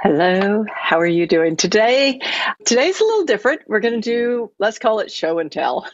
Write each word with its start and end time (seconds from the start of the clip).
Hello, 0.00 0.64
how 0.72 1.00
are 1.00 1.06
you 1.06 1.26
doing 1.26 1.56
today? 1.56 2.20
Today's 2.64 3.00
a 3.00 3.04
little 3.04 3.24
different. 3.24 3.62
We're 3.66 3.80
going 3.80 4.00
to 4.00 4.10
do 4.10 4.52
let's 4.60 4.78
call 4.78 5.00
it 5.00 5.10
show 5.10 5.40
and 5.40 5.50
tell. 5.50 5.88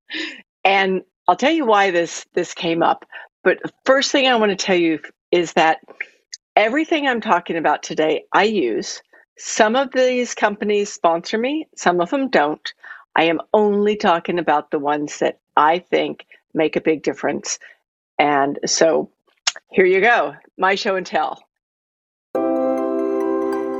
and 0.64 1.02
I'll 1.28 1.36
tell 1.36 1.52
you 1.52 1.66
why 1.66 1.90
this 1.90 2.24
this 2.32 2.54
came 2.54 2.82
up. 2.82 3.04
But 3.44 3.58
the 3.62 3.70
first 3.84 4.10
thing 4.10 4.26
I 4.26 4.36
want 4.36 4.58
to 4.58 4.64
tell 4.64 4.76
you 4.76 5.00
is 5.30 5.52
that 5.52 5.80
everything 6.56 7.06
I'm 7.06 7.20
talking 7.20 7.58
about 7.58 7.82
today 7.82 8.24
I 8.32 8.44
use. 8.44 9.02
Some 9.36 9.76
of 9.76 9.92
these 9.92 10.34
companies 10.34 10.90
sponsor 10.90 11.36
me, 11.36 11.68
some 11.76 12.00
of 12.00 12.08
them 12.08 12.30
don't. 12.30 12.72
I 13.14 13.24
am 13.24 13.42
only 13.52 13.96
talking 13.96 14.38
about 14.38 14.70
the 14.70 14.78
ones 14.78 15.18
that 15.18 15.40
I 15.58 15.80
think 15.80 16.24
make 16.54 16.76
a 16.76 16.80
big 16.80 17.02
difference. 17.02 17.58
And 18.18 18.58
so 18.64 19.10
here 19.70 19.84
you 19.84 20.00
go, 20.00 20.36
my 20.56 20.74
show 20.74 20.96
and 20.96 21.04
tell. 21.04 21.44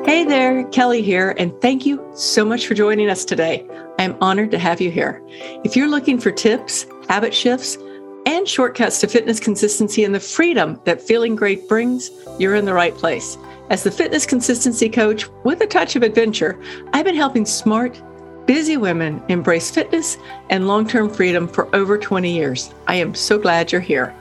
Hey 0.04 0.24
there, 0.24 0.64
Kelly 0.70 1.00
here, 1.00 1.32
and 1.38 1.52
thank 1.60 1.86
you 1.86 2.04
so 2.12 2.44
much 2.44 2.66
for 2.66 2.74
joining 2.74 3.08
us 3.08 3.24
today. 3.24 3.64
I 4.00 4.02
am 4.02 4.16
honored 4.20 4.50
to 4.50 4.58
have 4.58 4.80
you 4.80 4.90
here. 4.90 5.22
If 5.62 5.76
you're 5.76 5.86
looking 5.86 6.18
for 6.18 6.32
tips, 6.32 6.86
habit 7.08 7.32
shifts, 7.32 7.78
and 8.26 8.48
shortcuts 8.48 9.00
to 9.00 9.06
fitness 9.06 9.38
consistency 9.38 10.02
and 10.02 10.12
the 10.12 10.18
freedom 10.18 10.80
that 10.86 11.00
feeling 11.00 11.36
great 11.36 11.68
brings, 11.68 12.10
you're 12.36 12.56
in 12.56 12.64
the 12.64 12.74
right 12.74 12.96
place. 12.96 13.38
As 13.70 13.84
the 13.84 13.92
fitness 13.92 14.26
consistency 14.26 14.88
coach 14.88 15.28
with 15.44 15.60
a 15.60 15.68
touch 15.68 15.94
of 15.94 16.02
adventure, 16.02 16.60
I've 16.92 17.04
been 17.04 17.14
helping 17.14 17.46
smart, 17.46 18.02
busy 18.44 18.76
women 18.76 19.22
embrace 19.28 19.70
fitness 19.70 20.18
and 20.50 20.66
long 20.66 20.84
term 20.84 21.10
freedom 21.10 21.46
for 21.46 21.74
over 21.76 21.96
20 21.96 22.28
years. 22.28 22.74
I 22.88 22.96
am 22.96 23.14
so 23.14 23.38
glad 23.38 23.70
you're 23.70 23.80
here. 23.80 24.12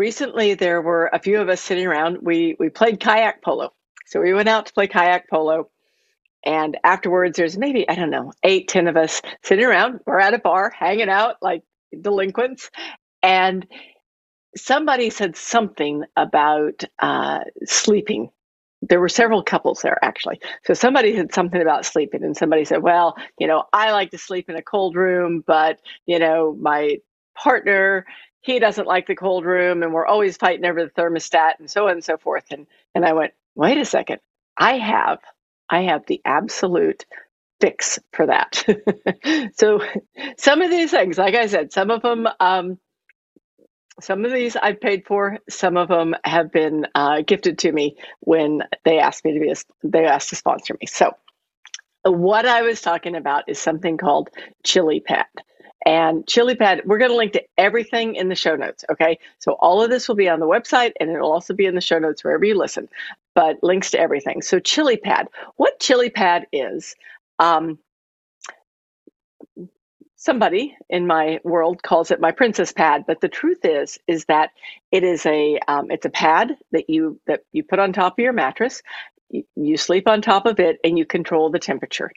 Recently 0.00 0.54
there 0.54 0.80
were 0.80 1.10
a 1.12 1.20
few 1.20 1.40
of 1.40 1.50
us 1.50 1.60
sitting 1.60 1.86
around. 1.86 2.18
We 2.22 2.56
we 2.58 2.70
played 2.70 2.98
kayak 3.00 3.42
polo. 3.42 3.74
So 4.06 4.20
we 4.20 4.32
went 4.32 4.48
out 4.48 4.66
to 4.66 4.72
play 4.72 4.88
kayak 4.88 5.28
polo. 5.28 5.70
And 6.44 6.78
afterwards, 6.84 7.36
there's 7.36 7.58
maybe, 7.58 7.86
I 7.86 7.94
don't 7.94 8.10
know, 8.10 8.32
eight, 8.42 8.66
ten 8.68 8.88
of 8.88 8.96
us 8.96 9.20
sitting 9.44 9.66
around. 9.66 10.00
We're 10.06 10.18
at 10.18 10.32
a 10.32 10.38
bar 10.38 10.72
hanging 10.76 11.10
out 11.10 11.36
like 11.42 11.62
delinquents. 12.00 12.70
And 13.22 13.66
somebody 14.56 15.10
said 15.10 15.36
something 15.36 16.04
about 16.16 16.82
uh, 16.98 17.40
sleeping. 17.66 18.30
There 18.80 19.00
were 19.00 19.10
several 19.10 19.42
couples 19.42 19.82
there 19.82 19.98
actually. 20.02 20.40
So 20.64 20.72
somebody 20.72 21.14
said 21.14 21.34
something 21.34 21.60
about 21.60 21.84
sleeping, 21.84 22.24
and 22.24 22.34
somebody 22.34 22.64
said, 22.64 22.82
Well, 22.82 23.16
you 23.38 23.46
know, 23.46 23.64
I 23.74 23.92
like 23.92 24.10
to 24.12 24.18
sleep 24.18 24.48
in 24.48 24.56
a 24.56 24.62
cold 24.62 24.96
room, 24.96 25.44
but, 25.46 25.78
you 26.06 26.18
know, 26.18 26.56
my 26.58 26.96
partner 27.36 28.06
he 28.40 28.58
doesn't 28.58 28.86
like 28.88 29.06
the 29.06 29.16
cold 29.16 29.44
room 29.44 29.82
and 29.82 29.92
we're 29.92 30.06
always 30.06 30.36
fighting 30.36 30.64
over 30.64 30.84
the 30.84 30.90
thermostat 30.90 31.52
and 31.58 31.70
so 31.70 31.86
on 31.86 31.92
and 31.92 32.04
so 32.04 32.16
forth 32.16 32.44
and 32.50 32.66
and 32.94 33.04
i 33.04 33.12
went 33.12 33.32
wait 33.54 33.78
a 33.78 33.84
second 33.84 34.20
i 34.56 34.78
have 34.78 35.18
i 35.70 35.82
have 35.82 36.06
the 36.06 36.20
absolute 36.24 37.04
fix 37.60 37.98
for 38.12 38.26
that 38.26 38.64
so 39.54 39.80
some 40.38 40.62
of 40.62 40.70
these 40.70 40.90
things 40.90 41.18
like 41.18 41.34
i 41.34 41.46
said 41.46 41.72
some 41.72 41.90
of 41.90 42.02
them 42.02 42.28
um, 42.40 42.78
some 44.00 44.24
of 44.24 44.32
these 44.32 44.56
I've 44.56 44.80
paid 44.80 45.06
for. 45.06 45.38
Some 45.48 45.76
of 45.76 45.88
them 45.88 46.14
have 46.24 46.52
been 46.52 46.86
uh, 46.94 47.22
gifted 47.22 47.58
to 47.60 47.72
me 47.72 47.96
when 48.20 48.62
they 48.84 48.98
asked 48.98 49.24
me 49.24 49.34
to 49.34 49.40
be. 49.40 49.50
A, 49.50 49.56
they 49.84 50.06
asked 50.06 50.30
to 50.30 50.36
sponsor 50.36 50.74
me. 50.80 50.86
So, 50.86 51.12
what 52.04 52.46
I 52.46 52.62
was 52.62 52.80
talking 52.80 53.16
about 53.16 53.44
is 53.48 53.60
something 53.60 53.98
called 53.98 54.30
Chili 54.64 55.00
Pad 55.00 55.26
and 55.86 56.26
chili 56.26 56.54
pad 56.54 56.82
we're 56.84 56.98
going 56.98 57.10
to 57.10 57.16
link 57.16 57.32
to 57.32 57.42
everything 57.58 58.14
in 58.14 58.28
the 58.28 58.34
show 58.34 58.56
notes 58.56 58.84
okay? 58.90 59.18
So 59.38 59.52
all 59.52 59.82
of 59.82 59.90
this 59.90 60.08
will 60.08 60.16
be 60.16 60.28
on 60.28 60.40
the 60.40 60.46
website 60.46 60.92
and 61.00 61.10
it'll 61.10 61.32
also 61.32 61.54
be 61.54 61.66
in 61.66 61.74
the 61.74 61.80
show 61.80 61.98
notes 61.98 62.24
wherever 62.24 62.44
you 62.44 62.56
listen 62.56 62.88
but 63.34 63.62
links 63.62 63.92
to 63.92 64.00
everything. 64.00 64.42
So 64.42 64.58
chili 64.60 64.96
pad 64.96 65.28
what 65.56 65.78
chili 65.80 66.10
pad 66.10 66.46
is 66.52 66.96
um, 67.38 67.78
somebody 70.16 70.76
in 70.90 71.06
my 71.06 71.40
world 71.44 71.82
calls 71.82 72.10
it 72.10 72.20
my 72.20 72.30
princess 72.30 72.72
pad 72.72 73.04
but 73.06 73.22
the 73.22 73.28
truth 73.28 73.64
is 73.64 73.98
is 74.06 74.26
that 74.26 74.50
it 74.92 75.02
is 75.02 75.24
a 75.24 75.58
um, 75.66 75.90
it's 75.90 76.04
a 76.04 76.10
pad 76.10 76.56
that 76.72 76.90
you 76.90 77.18
that 77.26 77.40
you 77.52 77.62
put 77.62 77.78
on 77.78 77.92
top 77.92 78.18
of 78.18 78.22
your 78.22 78.34
mattress 78.34 78.82
you, 79.30 79.44
you 79.56 79.76
sleep 79.78 80.06
on 80.06 80.20
top 80.20 80.44
of 80.46 80.60
it 80.60 80.78
and 80.84 80.98
you 80.98 81.06
control 81.06 81.50
the 81.50 81.58
temperature. 81.58 82.12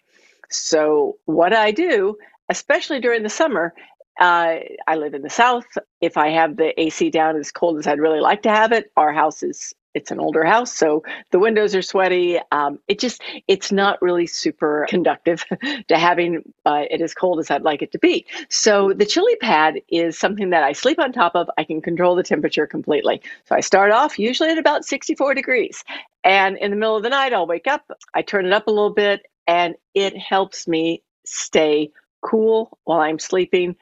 So 0.49 1.17
what 1.25 1.53
i 1.53 1.71
do 1.71 2.17
especially 2.53 2.99
during 2.99 3.23
the 3.23 3.29
summer. 3.29 3.73
Uh, 4.19 4.57
I 4.87 4.95
live 4.95 5.15
in 5.15 5.23
the 5.23 5.29
south. 5.29 5.65
If 5.99 6.17
I 6.17 6.29
have 6.29 6.55
the 6.55 6.79
AC 6.79 7.09
down 7.09 7.35
as 7.35 7.51
cold 7.51 7.79
as 7.79 7.87
I'd 7.87 7.99
really 7.99 8.19
like 8.19 8.43
to 8.43 8.49
have 8.49 8.71
it, 8.71 8.91
our 8.95 9.11
house 9.11 9.41
is 9.41 9.73
it's 9.95 10.11
an 10.11 10.19
older 10.19 10.43
house, 10.43 10.73
so 10.73 11.03
the 11.31 11.39
windows 11.39 11.75
are 11.75 11.81
sweaty. 11.81 12.39
Um, 12.51 12.79
it 12.87 12.99
just 12.99 13.21
it's 13.47 13.71
not 13.71 14.01
really 14.01 14.25
super 14.25 14.87
conductive 14.89 15.45
to 15.87 15.97
having 15.97 16.41
uh, 16.65 16.83
it 16.89 17.01
as 17.01 17.13
cold 17.13 17.39
as 17.39 17.51
I'd 17.51 17.61
like 17.63 17.81
it 17.81 17.91
to 17.91 17.99
be. 17.99 18.25
So 18.49 18.93
the 18.93 19.05
chili 19.05 19.35
pad 19.35 19.81
is 19.89 20.17
something 20.17 20.49
that 20.51 20.63
I 20.63 20.73
sleep 20.73 20.99
on 20.99 21.11
top 21.11 21.35
of. 21.35 21.49
I 21.57 21.63
can 21.63 21.81
control 21.81 22.15
the 22.15 22.23
temperature 22.23 22.65
completely. 22.65 23.21
So 23.45 23.55
I 23.55 23.59
start 23.61 23.91
off 23.91 24.17
usually 24.17 24.49
at 24.49 24.57
about 24.57 24.85
64 24.85 25.35
degrees, 25.35 25.83
and 26.23 26.57
in 26.57 26.71
the 26.71 26.77
middle 26.77 26.97
of 26.97 27.03
the 27.03 27.09
night 27.09 27.33
I'll 27.33 27.47
wake 27.47 27.67
up. 27.67 27.83
I 28.13 28.21
turn 28.21 28.45
it 28.45 28.53
up 28.53 28.67
a 28.67 28.71
little 28.71 28.93
bit, 28.93 29.21
and 29.47 29.75
it 29.93 30.17
helps 30.17 30.67
me 30.67 31.03
stay 31.25 31.91
cool 32.23 32.77
while 32.85 32.99
I'm 33.01 33.19
sleeping, 33.19 33.75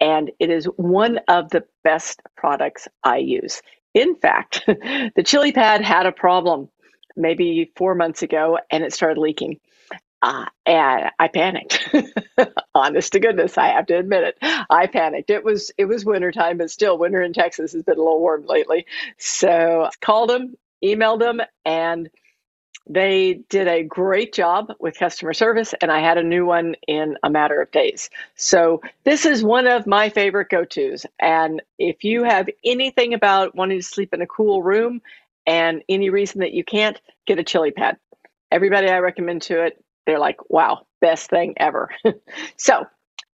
and 0.00 0.30
it 0.40 0.50
is 0.50 0.66
one 0.76 1.20
of 1.28 1.50
the 1.50 1.64
best 1.84 2.22
products 2.36 2.88
I 3.04 3.18
use. 3.18 3.62
In 3.94 4.16
fact, 4.16 4.64
the 4.66 5.22
chili 5.24 5.52
pad 5.52 5.82
had 5.82 6.06
a 6.06 6.12
problem 6.12 6.68
maybe 7.16 7.72
four 7.76 7.94
months 7.94 8.22
ago 8.22 8.58
and 8.70 8.84
it 8.84 8.92
started 8.92 9.20
leaking. 9.20 9.58
Uh, 10.22 10.46
and 10.66 11.10
I 11.18 11.28
panicked. 11.28 11.88
Honest 12.74 13.12
to 13.12 13.20
goodness, 13.20 13.58
I 13.58 13.68
have 13.68 13.86
to 13.86 13.98
admit 13.98 14.24
it. 14.24 14.38
I 14.70 14.86
panicked. 14.86 15.30
It 15.30 15.44
was 15.44 15.70
it 15.78 15.84
was 15.86 16.04
wintertime, 16.04 16.58
but 16.58 16.70
still, 16.70 16.98
winter 16.98 17.22
in 17.22 17.32
Texas 17.32 17.72
has 17.72 17.82
been 17.84 17.96
a 17.96 18.02
little 18.02 18.20
warm 18.20 18.46
lately. 18.46 18.86
So 19.18 19.84
I 19.84 19.90
called 20.00 20.30
them, 20.30 20.56
emailed 20.84 21.20
them, 21.20 21.40
and 21.64 22.10
they 22.88 23.40
did 23.48 23.66
a 23.66 23.82
great 23.82 24.32
job 24.32 24.72
with 24.78 24.98
customer 24.98 25.32
service, 25.32 25.74
and 25.80 25.90
I 25.90 26.00
had 26.00 26.18
a 26.18 26.22
new 26.22 26.46
one 26.46 26.76
in 26.86 27.16
a 27.22 27.30
matter 27.30 27.60
of 27.60 27.70
days. 27.72 28.10
So, 28.36 28.80
this 29.04 29.26
is 29.26 29.42
one 29.42 29.66
of 29.66 29.86
my 29.86 30.08
favorite 30.08 30.48
go 30.50 30.64
tos. 30.64 31.04
And 31.20 31.62
if 31.78 32.04
you 32.04 32.22
have 32.24 32.48
anything 32.64 33.14
about 33.14 33.54
wanting 33.56 33.78
to 33.78 33.86
sleep 33.86 34.14
in 34.14 34.22
a 34.22 34.26
cool 34.26 34.62
room 34.62 35.02
and 35.46 35.82
any 35.88 36.10
reason 36.10 36.40
that 36.40 36.52
you 36.52 36.64
can't, 36.64 37.00
get 37.26 37.38
a 37.38 37.44
chili 37.44 37.72
pad. 37.72 37.98
Everybody 38.52 38.88
I 38.88 38.98
recommend 38.98 39.42
to 39.42 39.64
it, 39.64 39.82
they're 40.06 40.20
like, 40.20 40.48
wow, 40.48 40.86
best 41.00 41.28
thing 41.28 41.54
ever. 41.56 41.90
so, 42.56 42.86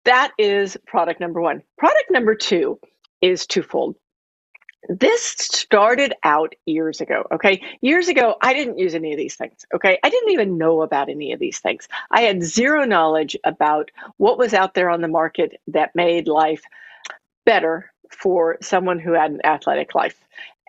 that 0.03 0.31
is 0.37 0.77
product 0.85 1.19
number 1.19 1.41
one. 1.41 1.63
Product 1.77 2.11
number 2.11 2.35
two 2.35 2.79
is 3.21 3.47
twofold 3.47 3.95
this 4.87 5.21
started 5.23 6.13
out 6.23 6.55
years 6.65 7.01
ago. 7.01 7.25
Okay. 7.31 7.61
Years 7.81 8.07
ago, 8.07 8.35
I 8.41 8.53
didn't 8.53 8.77
use 8.77 8.95
any 8.95 9.11
of 9.11 9.17
these 9.17 9.35
things. 9.35 9.65
Okay. 9.73 9.99
I 10.03 10.09
didn't 10.09 10.31
even 10.31 10.57
know 10.57 10.81
about 10.81 11.09
any 11.09 11.33
of 11.33 11.39
these 11.39 11.59
things. 11.59 11.87
I 12.11 12.21
had 12.21 12.43
zero 12.43 12.85
knowledge 12.85 13.35
about 13.43 13.91
what 14.17 14.37
was 14.37 14.53
out 14.53 14.73
there 14.73 14.89
on 14.89 15.01
the 15.01 15.07
market 15.07 15.59
that 15.67 15.95
made 15.95 16.27
life 16.27 16.63
better 17.45 17.91
for 18.09 18.57
someone 18.61 18.99
who 18.99 19.13
had 19.13 19.31
an 19.31 19.45
athletic 19.45 19.93
life. 19.95 20.19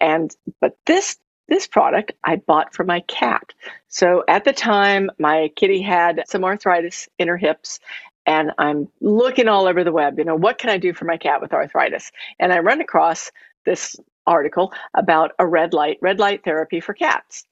And, 0.00 0.34
but 0.60 0.76
this, 0.86 1.16
this 1.48 1.66
product 1.66 2.12
I 2.24 2.36
bought 2.36 2.74
for 2.74 2.84
my 2.84 3.00
cat. 3.00 3.54
So 3.88 4.24
at 4.28 4.44
the 4.44 4.52
time, 4.52 5.10
my 5.18 5.50
kitty 5.56 5.80
had 5.82 6.24
some 6.26 6.44
arthritis 6.44 7.08
in 7.18 7.28
her 7.28 7.36
hips 7.36 7.80
and 8.28 8.52
I'm 8.58 8.88
looking 9.00 9.48
all 9.48 9.66
over 9.66 9.84
the 9.84 9.92
web, 9.92 10.18
you 10.18 10.24
know, 10.26 10.36
what 10.36 10.58
can 10.58 10.68
I 10.68 10.76
do 10.76 10.92
for 10.92 11.06
my 11.06 11.16
cat 11.16 11.40
with 11.40 11.54
arthritis? 11.54 12.12
And 12.38 12.52
I 12.52 12.58
run 12.58 12.82
across 12.82 13.32
this 13.68 13.96
article 14.26 14.72
about 14.96 15.32
a 15.38 15.46
red 15.46 15.74
light, 15.74 15.98
red 16.00 16.18
light 16.18 16.42
therapy 16.42 16.80
for 16.80 16.94
cats. 16.94 17.44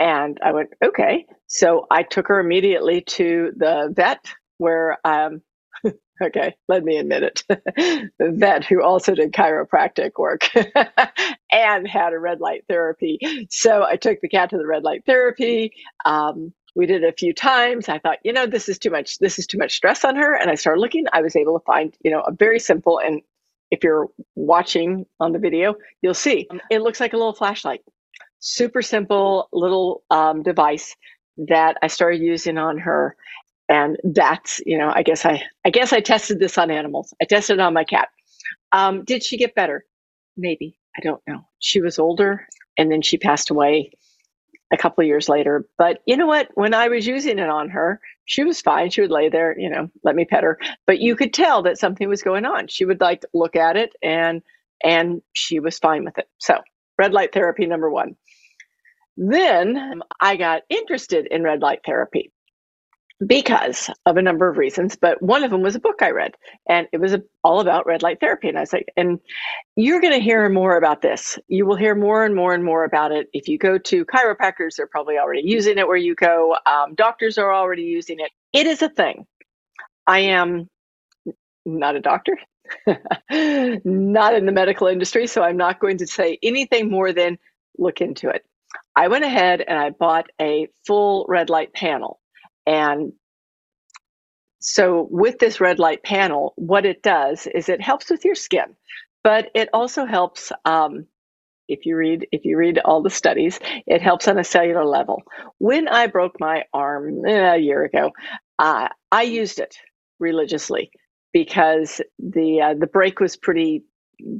And 0.00 0.38
I 0.42 0.52
went, 0.52 0.70
okay. 0.84 1.26
So 1.46 1.86
I 1.90 2.02
took 2.02 2.28
her 2.28 2.40
immediately 2.40 3.02
to 3.02 3.52
the 3.56 3.92
vet 3.94 4.24
where, 4.56 4.98
um, 5.04 5.42
okay, 6.22 6.54
let 6.68 6.82
me 6.82 6.96
admit 6.96 7.22
it, 7.22 7.44
the 8.18 8.32
vet 8.34 8.64
who 8.64 8.82
also 8.82 9.14
did 9.14 9.32
chiropractic 9.32 10.12
work 10.16 10.48
and 11.52 11.86
had 11.86 12.14
a 12.14 12.18
red 12.18 12.40
light 12.40 12.64
therapy. 12.68 13.18
So 13.50 13.84
I 13.84 13.96
took 13.96 14.20
the 14.22 14.28
cat 14.28 14.50
to 14.50 14.56
the 14.56 14.66
red 14.66 14.82
light 14.82 15.04
therapy. 15.04 15.72
Um, 16.06 16.54
we 16.74 16.86
did 16.86 17.04
it 17.04 17.08
a 17.08 17.16
few 17.16 17.34
times. 17.34 17.88
I 17.90 17.98
thought, 17.98 18.18
you 18.24 18.32
know, 18.32 18.46
this 18.46 18.68
is 18.68 18.78
too 18.78 18.90
much. 18.90 19.18
This 19.18 19.38
is 19.38 19.46
too 19.46 19.58
much 19.58 19.74
stress 19.74 20.04
on 20.06 20.16
her. 20.16 20.34
And 20.34 20.50
I 20.50 20.54
started 20.54 20.80
looking. 20.80 21.04
I 21.12 21.20
was 21.20 21.36
able 21.36 21.58
to 21.58 21.64
find, 21.66 21.94
you 22.02 22.10
know, 22.10 22.22
a 22.22 22.32
very 22.32 22.58
simple 22.58 22.98
and 22.98 23.20
if 23.72 23.84
you're 23.84 24.08
watching 24.36 25.06
on 25.20 25.32
the 25.32 25.40
video, 25.40 25.76
you'll 26.02 26.14
see. 26.14 26.48
It 26.70 26.82
looks 26.82 27.00
like 27.00 27.14
a 27.14 27.18
little 27.18 27.34
flashlight. 27.34 27.82
Super 28.40 28.82
simple 28.82 29.48
little 29.52 30.04
um, 30.10 30.44
device 30.44 30.96
that 31.48 31.78
I 31.82 31.88
started 31.88 32.20
using 32.22 32.58
on 32.58 32.78
her. 32.78 33.16
and 33.68 33.98
that's 34.04 34.60
you 34.66 34.78
know 34.78 34.92
i 34.94 35.02
guess 35.02 35.24
i 35.26 35.42
i 35.66 35.70
guess 35.70 35.92
i 35.94 36.00
tested 36.00 36.38
this 36.40 36.58
on 36.58 36.70
animals. 36.70 37.14
I 37.22 37.26
tested 37.26 37.58
it 37.58 37.62
on 37.62 37.74
my 37.74 37.84
cat. 37.84 38.08
Um, 38.72 39.04
did 39.04 39.24
she 39.24 39.38
get 39.38 39.54
better? 39.56 39.84
Maybe. 40.36 40.78
I 40.98 41.00
don't 41.02 41.22
know. 41.28 41.40
She 41.60 41.80
was 41.82 41.98
older 41.98 42.46
and 42.78 42.92
then 42.92 43.02
she 43.02 43.18
passed 43.18 43.50
away 43.50 43.92
a 44.72 44.78
couple 44.78 45.02
of 45.02 45.08
years 45.08 45.28
later. 45.28 45.66
But 45.78 46.00
you 46.06 46.16
know 46.18 46.28
what? 46.28 46.50
When 46.54 46.74
i 46.74 46.88
was 46.88 47.06
using 47.06 47.38
it 47.40 47.50
on 47.50 47.70
her 47.70 48.00
she 48.24 48.44
was 48.44 48.60
fine. 48.60 48.90
She 48.90 49.00
would 49.02 49.10
lay 49.10 49.28
there 49.28 49.58
you 49.58 49.70
know 49.70 49.90
let 50.04 50.14
me 50.16 50.24
pet 50.24 50.44
her. 50.44 50.58
But 50.86 51.00
you 51.00 51.16
could 51.16 51.34
tell 51.34 51.62
that 51.62 51.78
something 51.78 52.08
was 52.08 52.22
going 52.22 52.44
on. 52.44 52.68
She 52.68 52.84
would 52.84 53.00
like 53.00 53.24
look 53.34 53.56
at 53.56 53.76
it 53.76 53.94
and 54.02 54.42
and 54.84 55.22
she 55.32 55.60
was 55.60 55.78
fine 55.78 56.04
with 56.04 56.18
it. 56.18 56.28
So 56.38 56.60
red 56.98 57.12
light 57.12 57.32
therapy 57.32 57.66
number 57.66 57.90
one. 57.90 58.16
Then 59.16 59.76
um, 59.76 60.02
i 60.20 60.36
got 60.36 60.62
interested 60.70 61.26
in 61.26 61.42
red 61.42 61.60
light 61.60 61.80
therapy 61.84 62.32
because 63.26 63.90
of 64.06 64.16
a 64.16 64.22
number 64.22 64.48
of 64.48 64.58
reasons, 64.58 64.96
but 64.96 65.22
one 65.22 65.44
of 65.44 65.50
them 65.50 65.62
was 65.62 65.74
a 65.74 65.80
book 65.80 66.02
I 66.02 66.10
read, 66.10 66.34
and 66.68 66.88
it 66.92 66.98
was 66.98 67.14
all 67.44 67.60
about 67.60 67.86
red 67.86 68.02
light 68.02 68.20
therapy. 68.20 68.48
And 68.48 68.56
I 68.56 68.62
was 68.62 68.72
like, 68.72 68.88
and 68.96 69.20
you're 69.76 70.00
going 70.00 70.14
to 70.14 70.20
hear 70.20 70.48
more 70.48 70.76
about 70.76 71.02
this. 71.02 71.38
You 71.48 71.66
will 71.66 71.76
hear 71.76 71.94
more 71.94 72.24
and 72.24 72.34
more 72.34 72.54
and 72.54 72.64
more 72.64 72.84
about 72.84 73.12
it. 73.12 73.28
If 73.32 73.48
you 73.48 73.58
go 73.58 73.78
to 73.78 74.04
chiropractors, 74.06 74.76
they're 74.76 74.86
probably 74.86 75.18
already 75.18 75.42
using 75.44 75.78
it 75.78 75.86
where 75.86 75.96
you 75.96 76.14
go. 76.14 76.56
Um, 76.66 76.94
doctors 76.94 77.38
are 77.38 77.52
already 77.52 77.82
using 77.82 78.18
it. 78.20 78.30
It 78.52 78.66
is 78.66 78.82
a 78.82 78.88
thing. 78.88 79.26
I 80.06 80.20
am 80.20 80.68
not 81.64 81.96
a 81.96 82.00
doctor, 82.00 82.38
not 82.86 84.34
in 84.34 84.46
the 84.46 84.52
medical 84.52 84.88
industry, 84.88 85.26
so 85.26 85.42
I'm 85.42 85.56
not 85.56 85.80
going 85.80 85.98
to 85.98 86.06
say 86.06 86.38
anything 86.42 86.90
more 86.90 87.12
than 87.12 87.38
look 87.78 88.00
into 88.00 88.28
it. 88.28 88.44
I 88.96 89.08
went 89.08 89.24
ahead 89.24 89.62
and 89.66 89.78
I 89.78 89.90
bought 89.90 90.30
a 90.40 90.68
full 90.86 91.24
red 91.28 91.50
light 91.50 91.72
panel 91.72 92.20
and 92.66 93.12
so 94.60 95.08
with 95.10 95.38
this 95.38 95.60
red 95.60 95.78
light 95.78 96.02
panel, 96.02 96.54
what 96.56 96.86
it 96.86 97.02
does 97.02 97.46
is 97.48 97.68
it 97.68 97.80
helps 97.82 98.10
with 98.10 98.24
your 98.24 98.34
skin, 98.36 98.76
but 99.24 99.50
it 99.54 99.68
also 99.72 100.06
helps. 100.06 100.52
Um, 100.64 101.06
if 101.68 101.86
you 101.86 101.96
read 101.96 102.26
if 102.32 102.44
you 102.44 102.56
read 102.58 102.78
all 102.80 103.02
the 103.02 103.10
studies, 103.10 103.58
it 103.86 104.02
helps 104.02 104.28
on 104.28 104.38
a 104.38 104.44
cellular 104.44 104.84
level. 104.84 105.22
When 105.58 105.88
I 105.88 106.06
broke 106.06 106.36
my 106.40 106.64
arm 106.72 107.24
eh, 107.26 107.54
a 107.54 107.58
year 107.58 107.84
ago, 107.84 108.12
uh, 108.58 108.88
I 109.10 109.22
used 109.22 109.58
it 109.60 109.76
religiously 110.18 110.90
because 111.32 112.00
the 112.18 112.60
uh, 112.62 112.74
the 112.78 112.86
break 112.86 113.20
was 113.20 113.36
pretty. 113.36 113.84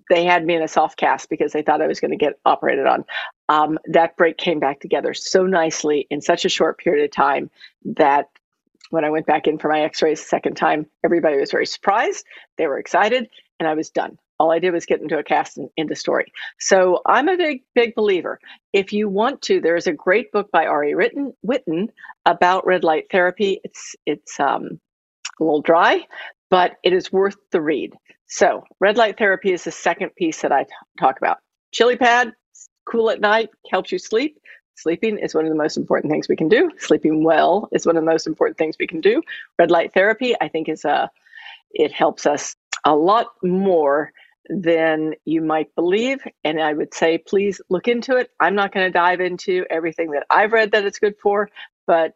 They 0.08 0.25
had 0.25 0.44
me 0.44 0.55
in 0.55 0.62
a 0.62 0.69
soft 0.69 0.96
cast 0.96 1.29
because 1.29 1.52
they 1.52 1.62
thought 1.62 1.82
I 1.82 1.87
was 1.87 2.00
going 2.00 2.11
to 2.11 2.17
get 2.17 2.38
operated 2.44 2.87
on. 2.87 3.05
Um, 3.49 3.79
that 3.87 4.17
break 4.17 4.38
came 4.38 4.61
back 4.61 4.81
together 4.81 5.14
so 5.14 5.44
nicely 5.46 6.06
in 6.11 6.20
such 6.20 6.44
a 6.44 6.49
short 6.49 6.79
period 6.79 7.05
of 7.05 7.11
time 7.11 7.50
that 7.84 8.29
when 8.90 9.05
I 9.05 9.11
went 9.11 9.26
back 9.26 9.46
in 9.46 9.58
for 9.58 9.69
my 9.69 9.81
x 9.81 10.02
rays 10.02 10.20
the 10.20 10.29
second 10.29 10.55
time, 10.55 10.87
everybody 11.02 11.38
was 11.38 11.50
very 11.50 11.67
surprised. 11.67 12.26
They 12.58 12.67
were 12.67 12.79
excited, 12.79 13.29
and 13.58 13.69
I 13.69 13.75
was 13.75 13.90
done. 13.90 14.19
All 14.38 14.50
I 14.50 14.58
did 14.58 14.73
was 14.73 14.87
get 14.87 15.00
into 15.00 15.19
a 15.19 15.23
cast 15.23 15.56
and 15.56 15.70
into 15.76 15.94
story. 15.94 16.32
So 16.58 17.00
I'm 17.06 17.29
a 17.29 17.37
big, 17.37 17.62
big 17.75 17.94
believer. 17.94 18.38
If 18.73 18.93
you 18.93 19.08
want 19.08 19.40
to, 19.43 19.61
there's 19.61 19.87
a 19.87 19.93
great 19.93 20.32
book 20.32 20.50
by 20.50 20.67
Ari 20.67 20.94
Written, 20.94 21.32
Whitten 21.46 21.88
about 22.26 22.67
red 22.67 22.84
light 22.84 23.06
therapy. 23.11 23.61
It's 23.64 23.96
it's 24.05 24.38
um, 24.40 24.81
a 25.40 25.44
little 25.44 25.62
dry, 25.62 26.06
but 26.50 26.73
it 26.82 26.93
is 26.93 27.12
worth 27.12 27.37
the 27.50 27.61
read. 27.61 27.94
So 28.32 28.64
red 28.81 28.96
light 28.96 29.19
therapy 29.19 29.52
is 29.52 29.64
the 29.64 29.70
second 29.70 30.14
piece 30.17 30.40
that 30.40 30.52
I 30.52 30.62
t- 30.62 30.70
talk 30.99 31.19
about. 31.19 31.37
Chili 31.70 31.96
pad, 31.96 32.32
cool 32.87 33.11
at 33.11 33.20
night, 33.20 33.50
helps 33.70 33.93
you 33.93 33.99
sleep. 33.99 34.38
Sleeping 34.75 35.19
is 35.19 35.34
one 35.34 35.44
of 35.44 35.50
the 35.50 35.56
most 35.56 35.76
important 35.76 36.11
things 36.11 36.31
we 36.31 36.37
can 36.37 36.49
do. 36.49 36.70
Sleeping 36.79 37.25
well 37.25 37.69
is 37.73 37.84
one 37.84 37.94
of 37.94 38.02
the 38.02 38.11
most 38.11 38.26
important 38.26 38.56
things 38.56 38.76
we 38.81 38.87
can 38.87 39.02
do. 39.02 39.20
Red 39.58 39.70
light 39.70 39.93
therapy, 39.93 40.34
I 40.40 40.49
think, 40.49 40.70
is 40.70 40.87
a 40.87 41.11
it 41.73 41.93
helps 41.93 42.25
us 42.25 42.56
a 42.87 42.96
lot 42.96 43.26
more 43.43 44.12
than 44.49 45.12
you 45.26 45.43
might 45.43 45.75
believe. 45.75 46.20
And 46.43 46.58
I 46.58 46.73
would 46.73 46.94
say, 46.94 47.19
please 47.19 47.61
look 47.69 47.87
into 47.87 48.17
it. 48.17 48.31
I'm 48.40 48.55
not 48.55 48.73
going 48.73 48.87
to 48.87 48.99
dive 48.99 49.20
into 49.20 49.67
everything 49.69 50.12
that 50.12 50.25
I've 50.31 50.52
read 50.52 50.73
that 50.73 50.87
it's 50.87 50.99
good 50.99 51.17
for, 51.23 51.50
but 51.87 52.14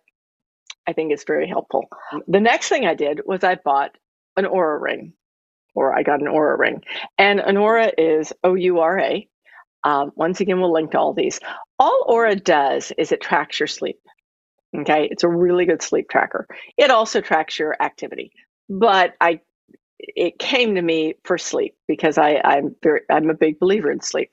I 0.86 0.94
think 0.94 1.12
it's 1.12 1.24
very 1.24 1.46
helpful. 1.46 1.90
The 2.26 2.40
next 2.40 2.70
thing 2.70 2.86
I 2.86 2.94
did 2.94 3.20
was 3.26 3.44
I 3.44 3.56
bought 3.56 3.98
an 4.38 4.46
Oura 4.46 4.80
ring, 4.80 5.12
or 5.76 5.96
I 5.96 6.02
got 6.02 6.20
an 6.20 6.26
Oura 6.26 6.58
ring. 6.58 6.82
And 7.18 7.38
an 7.40 7.56
Oura 7.56 7.92
is 7.96 8.32
O 8.42 8.54
U 8.54 8.80
R 8.80 8.98
A. 8.98 9.28
Um, 9.84 10.10
once 10.16 10.40
again, 10.40 10.60
we'll 10.60 10.72
link 10.72 10.90
to 10.92 10.98
all 10.98 11.14
these. 11.14 11.38
All 11.78 12.06
Oura 12.08 12.42
does 12.42 12.92
is 12.98 13.12
it 13.12 13.20
tracks 13.20 13.60
your 13.60 13.68
sleep. 13.68 13.98
Okay, 14.76 15.08
it's 15.10 15.22
a 15.22 15.28
really 15.28 15.64
good 15.66 15.82
sleep 15.82 16.08
tracker. 16.10 16.48
It 16.76 16.90
also 16.90 17.20
tracks 17.20 17.58
your 17.58 17.80
activity, 17.80 18.32
but 18.68 19.14
I 19.20 19.40
it 19.98 20.38
came 20.38 20.74
to 20.74 20.82
me 20.82 21.14
for 21.24 21.38
sleep 21.38 21.76
because 21.88 22.18
I, 22.18 22.40
I'm 22.44 22.74
very 22.82 23.02
I'm 23.10 23.30
a 23.30 23.34
big 23.34 23.58
believer 23.58 23.90
in 23.90 24.00
sleep. 24.00 24.30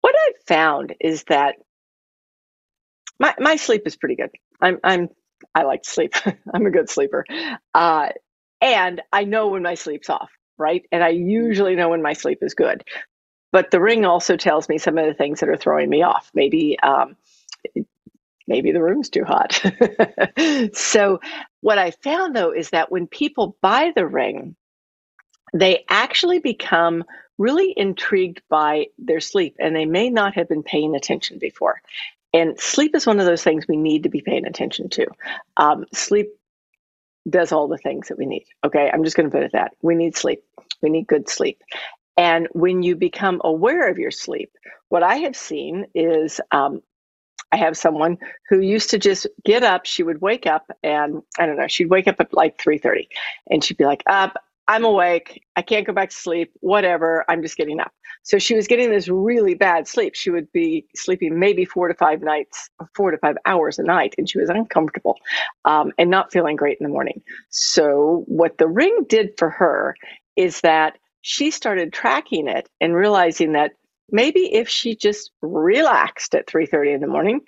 What 0.00 0.14
I've 0.26 0.46
found 0.46 0.94
is 1.00 1.24
that 1.28 1.56
my 3.18 3.34
my 3.38 3.56
sleep 3.56 3.82
is 3.86 3.96
pretty 3.96 4.16
good. 4.16 4.30
I'm 4.60 4.78
I'm 4.84 5.08
I 5.54 5.62
like 5.62 5.82
to 5.82 5.90
sleep. 5.90 6.14
I'm 6.54 6.66
a 6.66 6.70
good 6.70 6.90
sleeper, 6.90 7.24
uh, 7.74 8.10
and 8.60 9.02
I 9.12 9.24
know 9.24 9.48
when 9.48 9.62
my 9.62 9.74
sleep's 9.74 10.10
off, 10.10 10.30
right? 10.58 10.84
And 10.92 11.02
I 11.02 11.10
usually 11.10 11.76
know 11.76 11.90
when 11.90 12.02
my 12.02 12.12
sleep 12.12 12.38
is 12.42 12.54
good. 12.54 12.84
But 13.52 13.70
the 13.70 13.80
ring 13.80 14.04
also 14.04 14.36
tells 14.36 14.68
me 14.68 14.78
some 14.78 14.98
of 14.98 15.06
the 15.06 15.14
things 15.14 15.40
that 15.40 15.48
are 15.48 15.56
throwing 15.56 15.88
me 15.88 16.02
off. 16.02 16.30
Maybe 16.34 16.78
um, 16.80 17.16
maybe 18.46 18.72
the 18.72 18.82
room's 18.82 19.10
too 19.10 19.24
hot. 19.24 19.62
so 20.74 21.20
what 21.60 21.78
I 21.78 21.92
found 21.92 22.36
though 22.36 22.52
is 22.52 22.70
that 22.70 22.90
when 22.90 23.06
people 23.06 23.56
buy 23.62 23.92
the 23.94 24.06
ring, 24.06 24.56
they 25.54 25.84
actually 25.88 26.40
become 26.40 27.04
really 27.38 27.72
intrigued 27.76 28.42
by 28.50 28.86
their 28.98 29.20
sleep 29.20 29.56
and 29.58 29.74
they 29.74 29.86
may 29.86 30.10
not 30.10 30.34
have 30.34 30.48
been 30.48 30.62
paying 30.62 30.94
attention 30.94 31.38
before. 31.38 31.80
And 32.34 32.60
sleep 32.60 32.94
is 32.94 33.06
one 33.06 33.20
of 33.20 33.26
those 33.26 33.42
things 33.42 33.66
we 33.66 33.76
need 33.76 34.02
to 34.02 34.10
be 34.10 34.20
paying 34.20 34.46
attention 34.46 34.90
to. 34.90 35.06
Um, 35.56 35.86
sleep 35.94 36.28
does 37.28 37.52
all 37.52 37.68
the 37.68 37.78
things 37.78 38.08
that 38.08 38.18
we 38.18 38.26
need. 38.26 38.44
Okay, 38.64 38.90
I'm 38.92 39.04
just 39.04 39.16
going 39.16 39.30
to 39.30 39.34
put 39.34 39.44
it 39.44 39.52
that 39.52 39.72
we 39.82 39.94
need 39.94 40.16
sleep. 40.16 40.42
We 40.82 40.90
need 40.90 41.06
good 41.06 41.28
sleep. 41.28 41.62
And 42.16 42.48
when 42.52 42.82
you 42.82 42.96
become 42.96 43.40
aware 43.44 43.88
of 43.88 43.98
your 43.98 44.10
sleep, 44.10 44.50
what 44.88 45.02
I 45.02 45.16
have 45.16 45.36
seen 45.36 45.86
is 45.94 46.40
um, 46.50 46.82
I 47.52 47.56
have 47.56 47.76
someone 47.76 48.18
who 48.48 48.60
used 48.60 48.90
to 48.90 48.98
just 48.98 49.26
get 49.44 49.62
up. 49.62 49.86
She 49.86 50.02
would 50.02 50.20
wake 50.20 50.46
up 50.46 50.70
and 50.82 51.22
I 51.38 51.46
don't 51.46 51.56
know, 51.56 51.68
she'd 51.68 51.90
wake 51.90 52.08
up 52.08 52.20
at 52.20 52.34
like 52.34 52.58
3:30 52.58 53.08
and 53.50 53.62
she'd 53.62 53.76
be 53.76 53.84
like, 53.84 54.02
up, 54.06 54.36
I'm 54.68 54.84
awake. 54.84 55.42
I 55.56 55.62
can't 55.62 55.86
go 55.86 55.94
back 55.94 56.10
to 56.10 56.16
sleep. 56.16 56.52
Whatever. 56.60 57.24
I'm 57.28 57.42
just 57.42 57.56
getting 57.56 57.80
up. 57.80 57.92
So 58.22 58.38
she 58.38 58.54
was 58.54 58.66
getting 58.66 58.90
this 58.90 59.08
really 59.08 59.54
bad 59.54 59.88
sleep. 59.88 60.14
She 60.14 60.30
would 60.30 60.52
be 60.52 60.86
sleeping 60.94 61.38
maybe 61.38 61.64
four 61.64 61.88
to 61.88 61.94
five 61.94 62.20
nights, 62.20 62.68
four 62.94 63.10
to 63.10 63.18
five 63.18 63.36
hours 63.46 63.78
a 63.78 63.82
night, 63.82 64.14
and 64.18 64.28
she 64.28 64.38
was 64.38 64.50
uncomfortable 64.50 65.16
um, 65.64 65.92
and 65.98 66.10
not 66.10 66.32
feeling 66.32 66.56
great 66.56 66.76
in 66.78 66.84
the 66.84 66.92
morning. 66.92 67.22
So 67.48 68.24
what 68.26 68.58
the 68.58 68.68
ring 68.68 69.06
did 69.08 69.30
for 69.38 69.48
her 69.50 69.96
is 70.36 70.60
that 70.60 70.98
she 71.22 71.50
started 71.50 71.92
tracking 71.92 72.48
it 72.48 72.68
and 72.80 72.94
realizing 72.94 73.52
that 73.52 73.72
maybe 74.10 74.54
if 74.54 74.68
she 74.68 74.94
just 74.94 75.30
relaxed 75.42 76.34
at 76.34 76.46
3.30 76.46 76.94
in 76.94 77.00
the 77.00 77.06
morning 77.06 77.40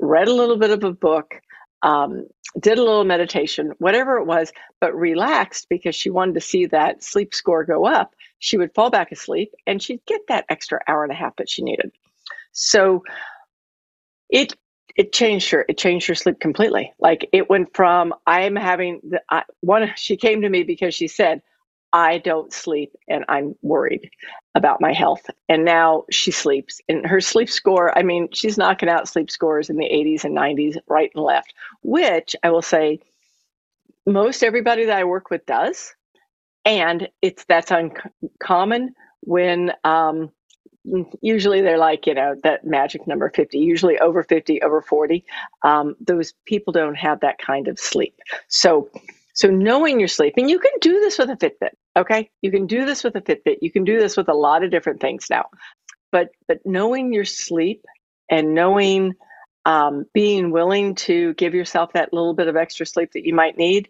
read 0.00 0.28
a 0.28 0.34
little 0.34 0.56
bit 0.56 0.70
of 0.70 0.82
a 0.84 0.92
book 0.92 1.40
um, 1.84 2.26
did 2.58 2.78
a 2.78 2.82
little 2.82 3.04
meditation 3.04 3.72
whatever 3.78 4.16
it 4.16 4.24
was 4.24 4.52
but 4.80 4.94
relaxed 4.96 5.68
because 5.68 5.94
she 5.94 6.10
wanted 6.10 6.34
to 6.34 6.40
see 6.40 6.66
that 6.66 7.04
sleep 7.04 7.34
score 7.34 7.64
go 7.64 7.86
up. 7.86 8.14
She 8.40 8.56
would 8.56 8.74
fall 8.74 8.90
back 8.90 9.12
asleep 9.12 9.52
and 9.66 9.82
she'd 9.82 10.04
get 10.06 10.22
that 10.28 10.46
extra 10.48 10.80
hour 10.88 11.04
and 11.04 11.12
a 11.12 11.16
half 11.16 11.36
that 11.36 11.48
she 11.48 11.62
needed. 11.62 11.92
So 12.52 13.04
it 14.30 14.54
it 14.96 15.12
changed 15.12 15.50
her 15.50 15.64
it 15.68 15.76
changed 15.78 16.08
her 16.08 16.14
sleep 16.14 16.40
completely. 16.40 16.92
Like 16.98 17.28
it 17.32 17.50
went 17.50 17.76
from 17.76 18.14
i'm 18.26 18.56
having 18.56 19.00
the 19.08 19.22
I, 19.30 19.44
one 19.60 19.92
she 19.96 20.16
came 20.16 20.42
to 20.42 20.48
me 20.48 20.62
because 20.62 20.94
she 20.94 21.08
said 21.08 21.42
I 21.94 22.18
don't 22.18 22.52
sleep 22.52 22.92
and 23.08 23.24
I'm 23.28 23.54
worried 23.62 24.10
about 24.56 24.80
my 24.80 24.92
health. 24.92 25.30
And 25.48 25.64
now 25.64 26.06
she 26.10 26.32
sleeps. 26.32 26.80
And 26.88 27.06
her 27.06 27.20
sleep 27.20 27.48
score, 27.48 27.96
I 27.96 28.02
mean, 28.02 28.28
she's 28.32 28.58
knocking 28.58 28.88
out 28.88 29.08
sleep 29.08 29.30
scores 29.30 29.70
in 29.70 29.76
the 29.76 29.84
80s 29.84 30.24
and 30.24 30.36
90s, 30.36 30.76
right 30.88 31.12
and 31.14 31.24
left, 31.24 31.54
which 31.82 32.34
I 32.42 32.50
will 32.50 32.62
say 32.62 32.98
most 34.06 34.42
everybody 34.42 34.86
that 34.86 34.98
I 34.98 35.04
work 35.04 35.30
with 35.30 35.46
does. 35.46 35.94
And 36.64 37.08
it's 37.22 37.44
that's 37.44 37.70
uncommon 37.70 38.94
when 39.20 39.72
um, 39.84 40.32
usually 41.22 41.60
they're 41.60 41.78
like, 41.78 42.08
you 42.08 42.14
know, 42.14 42.34
that 42.42 42.66
magic 42.66 43.06
number 43.06 43.30
50, 43.32 43.58
usually 43.58 44.00
over 44.00 44.24
50, 44.24 44.62
over 44.62 44.82
40. 44.82 45.24
Um, 45.62 45.94
those 46.00 46.34
people 46.44 46.72
don't 46.72 46.96
have 46.96 47.20
that 47.20 47.38
kind 47.38 47.68
of 47.68 47.78
sleep. 47.78 48.16
So 48.48 48.90
so 49.34 49.48
knowing 49.48 49.98
your 49.98 50.08
sleep, 50.08 50.34
and 50.36 50.48
you 50.48 50.58
can 50.58 50.72
do 50.80 50.92
this 51.00 51.18
with 51.18 51.28
a 51.30 51.36
Fitbit, 51.36 51.70
okay? 51.96 52.30
You 52.42 52.50
can 52.50 52.66
do 52.66 52.84
this 52.84 53.04
with 53.04 53.16
a 53.16 53.20
Fitbit. 53.20 53.58
You 53.62 53.70
can 53.70 53.84
do 53.84 53.98
this 53.98 54.16
with 54.16 54.28
a 54.28 54.34
lot 54.34 54.64
of 54.64 54.70
different 54.70 55.00
things 55.00 55.26
now. 55.30 55.46
But 56.12 56.30
but 56.48 56.58
knowing 56.64 57.12
your 57.12 57.24
sleep 57.24 57.84
and 58.30 58.54
knowing 58.54 59.14
um, 59.66 60.04
being 60.12 60.50
willing 60.50 60.94
to 60.94 61.34
give 61.34 61.54
yourself 61.54 61.92
that 61.94 62.12
little 62.12 62.34
bit 62.34 62.48
of 62.48 62.56
extra 62.56 62.86
sleep 62.86 63.12
that 63.14 63.24
you 63.24 63.34
might 63.34 63.56
need 63.56 63.88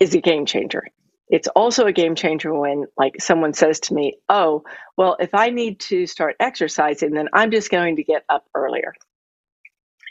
is 0.00 0.14
a 0.14 0.20
game 0.20 0.46
changer. 0.46 0.84
It's 1.28 1.48
also 1.48 1.86
a 1.86 1.92
game 1.92 2.14
changer 2.14 2.52
when 2.52 2.84
like 2.98 3.20
someone 3.20 3.54
says 3.54 3.80
to 3.80 3.94
me, 3.94 4.14
"Oh, 4.28 4.62
well, 4.96 5.16
if 5.20 5.34
I 5.34 5.50
need 5.50 5.80
to 5.80 6.06
start 6.06 6.36
exercising, 6.40 7.12
then 7.12 7.28
I'm 7.32 7.50
just 7.50 7.70
going 7.70 7.96
to 7.96 8.04
get 8.04 8.24
up 8.28 8.44
earlier." 8.54 8.94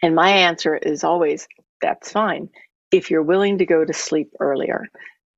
And 0.01 0.15
my 0.15 0.29
answer 0.29 0.75
is 0.75 1.03
always, 1.03 1.47
"That's 1.81 2.11
fine 2.11 2.49
if 2.91 3.11
you're 3.11 3.23
willing 3.23 3.59
to 3.59 3.65
go 3.65 3.85
to 3.85 3.93
sleep 3.93 4.31
earlier." 4.39 4.87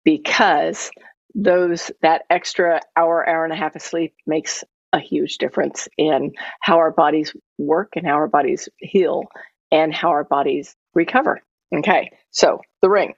Because 0.06 0.92
those 1.36 1.92
that 2.02 2.24
extra 2.30 2.82
hour 2.96 3.28
hour 3.28 3.44
and 3.44 3.54
a 3.54 3.58
half 3.58 3.76
of 3.76 3.82
sleep 3.82 4.16
makes 4.26 4.64
a 4.94 5.00
huge 5.00 5.38
difference 5.38 5.90
in 5.98 6.32
how 6.62 6.78
our 6.78 6.92
bodies 6.92 7.34
work 7.58 7.94
and 7.96 8.08
how 8.08 8.14
our 8.14 8.28
bodies 8.28 8.70
heal 8.80 9.24
and 9.72 9.94
how 9.94 10.10
our 10.10 10.24
bodies 10.24 10.76
recover 10.96 11.42
okay 11.76 12.10
so 12.32 12.62
the 12.82 12.90
ring 12.90 13.14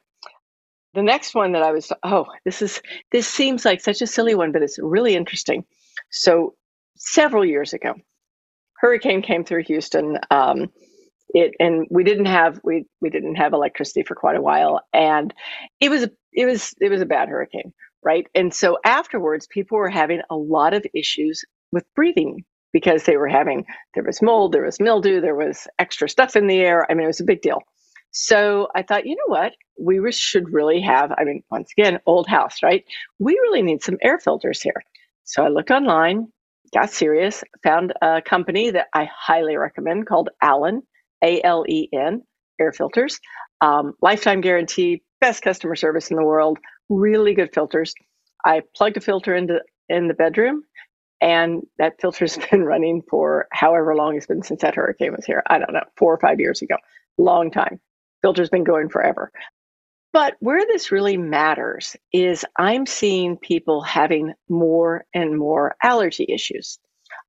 the 0.97 1.03
next 1.03 1.35
one 1.35 1.51
that 1.51 1.61
I 1.61 1.71
was 1.71 1.91
oh 2.03 2.25
this 2.43 2.61
is 2.63 2.81
this 3.11 3.27
seems 3.27 3.65
like 3.65 3.81
such 3.81 4.01
a 4.01 4.07
silly 4.07 4.35
one 4.35 4.51
but 4.51 4.63
it's 4.63 4.79
really 4.79 5.15
interesting. 5.15 5.63
So 6.11 6.55
several 6.97 7.45
years 7.45 7.73
ago, 7.73 7.93
hurricane 8.77 9.21
came 9.21 9.43
through 9.43 9.63
Houston. 9.65 10.17
Um, 10.31 10.71
it 11.29 11.53
and 11.59 11.85
we 11.91 12.03
didn't 12.03 12.25
have 12.25 12.59
we 12.63 12.85
we 13.01 13.11
didn't 13.11 13.35
have 13.35 13.53
electricity 13.53 14.03
for 14.03 14.15
quite 14.15 14.37
a 14.37 14.41
while, 14.41 14.81
and 14.93 15.33
it 15.79 15.89
was 15.89 16.07
it 16.33 16.45
was 16.45 16.73
it 16.81 16.89
was 16.89 17.01
a 17.01 17.05
bad 17.05 17.29
hurricane, 17.29 17.73
right? 18.07 18.25
And 18.33 18.53
so 18.53 18.77
afterwards, 18.85 19.47
people 19.47 19.77
were 19.77 19.89
having 19.89 20.21
a 20.29 20.37
lot 20.37 20.73
of 20.73 20.85
issues 20.93 21.43
with 21.73 21.83
breathing 21.93 22.45
because 22.71 23.03
they 23.03 23.17
were 23.17 23.27
having 23.27 23.65
there 23.95 24.03
was 24.05 24.21
mold, 24.21 24.53
there 24.53 24.63
was 24.63 24.79
mildew, 24.79 25.19
there 25.19 25.35
was 25.35 25.67
extra 25.77 26.07
stuff 26.07 26.37
in 26.37 26.47
the 26.47 26.59
air. 26.59 26.89
I 26.89 26.93
mean, 26.93 27.03
it 27.03 27.07
was 27.07 27.19
a 27.19 27.25
big 27.25 27.41
deal. 27.41 27.59
So 28.11 28.69
I 28.73 28.81
thought, 28.83 29.05
you 29.05 29.15
know 29.15 29.27
what? 29.27 29.51
We 29.77 29.99
should 30.13 30.53
really 30.53 30.79
have, 30.79 31.11
I 31.17 31.25
mean, 31.25 31.43
once 31.51 31.69
again, 31.77 31.99
old 32.05 32.27
house, 32.27 32.63
right? 32.63 32.85
We 33.19 33.33
really 33.33 33.61
need 33.61 33.83
some 33.83 33.97
air 34.01 34.19
filters 34.19 34.61
here. 34.61 34.81
So 35.25 35.43
I 35.43 35.49
looked 35.49 35.71
online, 35.71 36.31
got 36.73 36.89
serious, 36.89 37.43
found 37.61 37.91
a 38.01 38.21
company 38.21 38.71
that 38.71 38.87
I 38.93 39.09
highly 39.13 39.57
recommend 39.57 40.07
called 40.07 40.29
Alen, 40.41 40.79
A 41.21 41.41
L 41.43 41.65
E 41.67 41.89
N, 41.93 42.21
air 42.57 42.71
filters. 42.71 43.19
Um, 43.59 43.95
lifetime 44.01 44.39
guarantee, 44.39 45.03
best 45.19 45.41
customer 45.41 45.75
service 45.75 46.09
in 46.09 46.15
the 46.15 46.23
world, 46.23 46.57
really 46.89 47.33
good 47.33 47.53
filters. 47.53 47.93
I 48.45 48.61
plugged 48.75 48.97
a 48.97 49.01
filter 49.01 49.35
into 49.35 49.61
in 49.89 50.07
the 50.07 50.13
bedroom 50.13 50.63
and 51.21 51.65
that 51.77 51.99
filter's 51.99 52.37
been 52.51 52.63
running 52.63 53.01
for 53.09 53.47
however 53.51 53.95
long 53.95 54.15
it's 54.15 54.27
been 54.27 54.43
since 54.43 54.61
that 54.61 54.75
hurricane 54.75 55.13
was 55.15 55.25
here. 55.25 55.43
I 55.47 55.59
don't 55.59 55.73
know, 55.73 55.83
four 55.97 56.13
or 56.13 56.19
five 56.19 56.39
years 56.39 56.61
ago. 56.61 56.75
Long 57.17 57.51
time 57.51 57.79
filter's 58.21 58.49
been 58.49 58.63
going 58.63 58.89
forever. 58.89 59.31
But 60.13 60.35
where 60.39 60.65
this 60.65 60.91
really 60.91 61.17
matters 61.17 61.95
is 62.11 62.45
I'm 62.57 62.85
seeing 62.85 63.37
people 63.37 63.81
having 63.81 64.33
more 64.49 65.05
and 65.13 65.37
more 65.37 65.75
allergy 65.83 66.25
issues. 66.27 66.79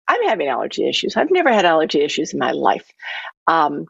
I'm 0.08 0.22
having 0.24 0.48
allergy 0.48 0.88
issues. 0.88 1.16
I've 1.16 1.30
never 1.30 1.52
had 1.52 1.66
allergy 1.66 2.00
issues 2.00 2.32
in 2.32 2.38
my 2.38 2.52
life. 2.52 2.90
Um, 3.46 3.86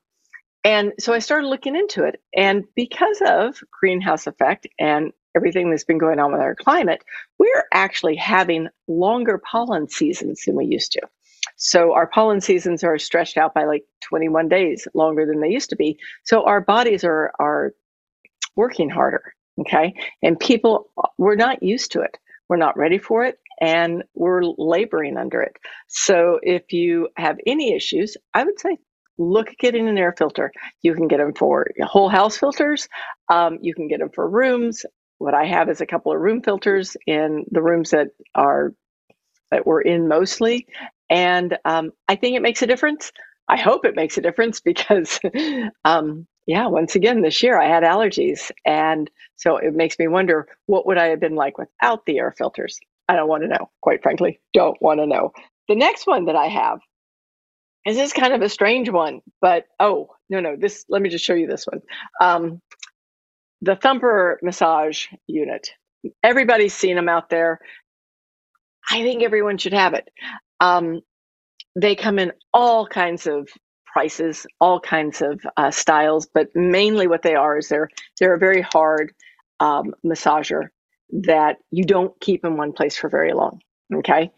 and 0.64 0.92
so 0.98 1.12
I 1.12 1.20
started 1.20 1.46
looking 1.46 1.76
into 1.76 2.04
it. 2.04 2.20
And 2.34 2.64
because 2.74 3.22
of 3.24 3.60
greenhouse 3.70 4.26
effect 4.26 4.66
and 4.78 5.12
everything 5.36 5.70
that's 5.70 5.84
been 5.84 5.98
going 5.98 6.18
on 6.18 6.32
with 6.32 6.40
our 6.40 6.54
climate, 6.54 7.02
we're 7.38 7.64
actually 7.72 8.16
having 8.16 8.68
longer 8.88 9.38
pollen 9.50 9.88
seasons 9.88 10.42
than 10.46 10.56
we 10.56 10.66
used 10.66 10.92
to. 10.92 11.02
So 11.56 11.92
our 11.94 12.06
pollen 12.06 12.40
seasons 12.40 12.84
are 12.84 12.98
stretched 12.98 13.36
out 13.36 13.54
by 13.54 13.64
like 13.64 13.84
21 14.04 14.48
days 14.48 14.86
longer 14.94 15.26
than 15.26 15.40
they 15.40 15.48
used 15.50 15.70
to 15.70 15.76
be. 15.76 15.98
So 16.24 16.44
our 16.44 16.60
bodies 16.60 17.04
are 17.04 17.32
are 17.38 17.72
working 18.56 18.90
harder. 18.90 19.34
Okay. 19.60 19.94
And 20.22 20.38
people 20.38 20.90
we're 21.18 21.36
not 21.36 21.62
used 21.62 21.92
to 21.92 22.00
it. 22.02 22.16
We're 22.48 22.56
not 22.56 22.76
ready 22.76 22.98
for 22.98 23.24
it 23.24 23.38
and 23.60 24.04
we're 24.14 24.42
laboring 24.44 25.16
under 25.16 25.42
it. 25.42 25.56
So 25.88 26.38
if 26.42 26.72
you 26.72 27.08
have 27.16 27.38
any 27.46 27.74
issues, 27.74 28.16
I 28.34 28.44
would 28.44 28.58
say 28.60 28.78
look 29.18 29.48
at 29.48 29.58
getting 29.58 29.88
an 29.88 29.98
air 29.98 30.14
filter. 30.16 30.52
You 30.82 30.94
can 30.94 31.08
get 31.08 31.18
them 31.18 31.34
for 31.34 31.66
whole 31.82 32.08
house 32.08 32.36
filters. 32.38 32.88
Um, 33.28 33.58
you 33.60 33.74
can 33.74 33.88
get 33.88 33.98
them 33.98 34.10
for 34.14 34.28
rooms. 34.28 34.86
What 35.18 35.34
I 35.34 35.46
have 35.46 35.68
is 35.68 35.80
a 35.80 35.86
couple 35.86 36.12
of 36.12 36.20
room 36.20 36.42
filters 36.42 36.96
in 37.06 37.44
the 37.50 37.62
rooms 37.62 37.90
that 37.90 38.08
are 38.34 38.72
that 39.50 39.66
we're 39.66 39.80
in 39.80 40.08
mostly, 40.08 40.66
and 41.10 41.56
um, 41.64 41.92
I 42.08 42.16
think 42.16 42.36
it 42.36 42.42
makes 42.42 42.62
a 42.62 42.66
difference. 42.66 43.12
I 43.48 43.56
hope 43.56 43.84
it 43.84 43.96
makes 43.96 44.18
a 44.18 44.22
difference 44.22 44.60
because, 44.64 45.18
um, 45.84 46.26
yeah, 46.46 46.66
once 46.66 46.94
again, 46.94 47.22
this 47.22 47.42
year 47.42 47.60
I 47.60 47.66
had 47.68 47.82
allergies. 47.82 48.50
And 48.64 49.10
so 49.36 49.56
it 49.56 49.74
makes 49.74 49.98
me 49.98 50.08
wonder 50.08 50.48
what 50.66 50.86
would 50.86 50.98
I 50.98 51.06
have 51.06 51.20
been 51.20 51.34
like 51.34 51.58
without 51.58 52.04
the 52.06 52.18
air 52.18 52.34
filters? 52.36 52.78
I 53.08 53.16
don't 53.16 53.28
want 53.28 53.42
to 53.42 53.48
know, 53.48 53.70
quite 53.80 54.02
frankly, 54.02 54.40
don't 54.52 54.80
want 54.82 55.00
to 55.00 55.06
know. 55.06 55.32
The 55.68 55.76
next 55.76 56.06
one 56.06 56.26
that 56.26 56.36
I 56.36 56.48
have 56.48 56.80
is 57.86 57.96
this 57.96 58.12
kind 58.12 58.34
of 58.34 58.42
a 58.42 58.48
strange 58.50 58.90
one, 58.90 59.20
but 59.40 59.64
oh, 59.80 60.08
no, 60.28 60.40
no, 60.40 60.56
this, 60.56 60.84
let 60.90 61.00
me 61.00 61.08
just 61.08 61.24
show 61.24 61.34
you 61.34 61.46
this 61.46 61.66
one. 61.66 61.80
Um, 62.20 62.60
the 63.62 63.76
Thumper 63.76 64.38
massage 64.42 65.06
unit. 65.26 65.70
Everybody's 66.22 66.74
seen 66.74 66.96
them 66.96 67.08
out 67.08 67.30
there. 67.30 67.60
I 68.90 69.02
think 69.02 69.22
everyone 69.22 69.58
should 69.58 69.72
have 69.74 69.94
it. 69.94 70.08
Um, 70.60 71.02
they 71.76 71.94
come 71.94 72.18
in 72.18 72.32
all 72.52 72.86
kinds 72.86 73.26
of 73.26 73.48
prices, 73.86 74.46
all 74.60 74.80
kinds 74.80 75.22
of 75.22 75.40
uh, 75.56 75.70
styles, 75.70 76.26
but 76.32 76.48
mainly 76.54 77.06
what 77.06 77.22
they 77.22 77.34
are 77.34 77.58
is 77.58 77.68
they're 77.68 77.88
they're 78.18 78.34
a 78.34 78.38
very 78.38 78.62
hard 78.62 79.12
um, 79.60 79.94
massager 80.04 80.68
that 81.10 81.56
you 81.70 81.84
don't 81.84 82.18
keep 82.20 82.44
in 82.44 82.56
one 82.56 82.72
place 82.72 82.96
for 82.96 83.08
very 83.08 83.32
long. 83.32 83.60
Okay, 83.94 84.30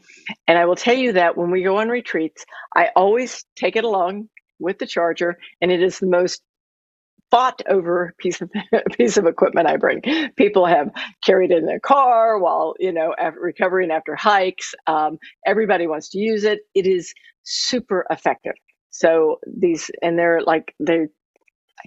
and 0.46 0.58
I 0.58 0.64
will 0.64 0.76
tell 0.76 0.94
you 0.94 1.12
that 1.12 1.36
when 1.36 1.50
we 1.50 1.62
go 1.62 1.78
on 1.78 1.88
retreats, 1.88 2.44
I 2.76 2.90
always 2.94 3.44
take 3.56 3.76
it 3.76 3.84
along 3.84 4.28
with 4.60 4.78
the 4.78 4.86
charger, 4.86 5.38
and 5.60 5.72
it 5.72 5.82
is 5.82 5.98
the 5.98 6.06
most 6.06 6.42
fought 7.30 7.62
over 7.68 8.14
piece 8.18 8.40
of 8.40 8.50
piece 8.98 9.16
of 9.16 9.26
equipment 9.26 9.68
I 9.68 9.76
bring. 9.76 10.02
People 10.36 10.66
have 10.66 10.90
carried 11.24 11.52
it 11.52 11.58
in 11.58 11.66
their 11.66 11.80
car 11.80 12.38
while 12.38 12.74
you 12.78 12.92
know 12.92 13.14
after 13.18 13.40
recovering 13.40 13.90
after 13.90 14.16
hikes. 14.16 14.74
Um, 14.86 15.18
everybody 15.46 15.86
wants 15.86 16.10
to 16.10 16.18
use 16.18 16.44
it. 16.44 16.60
It 16.74 16.86
is 16.86 17.14
super 17.44 18.06
effective. 18.10 18.54
So 18.90 19.40
these 19.46 19.90
and 20.02 20.18
they're 20.18 20.42
like 20.42 20.74
they. 20.80 21.08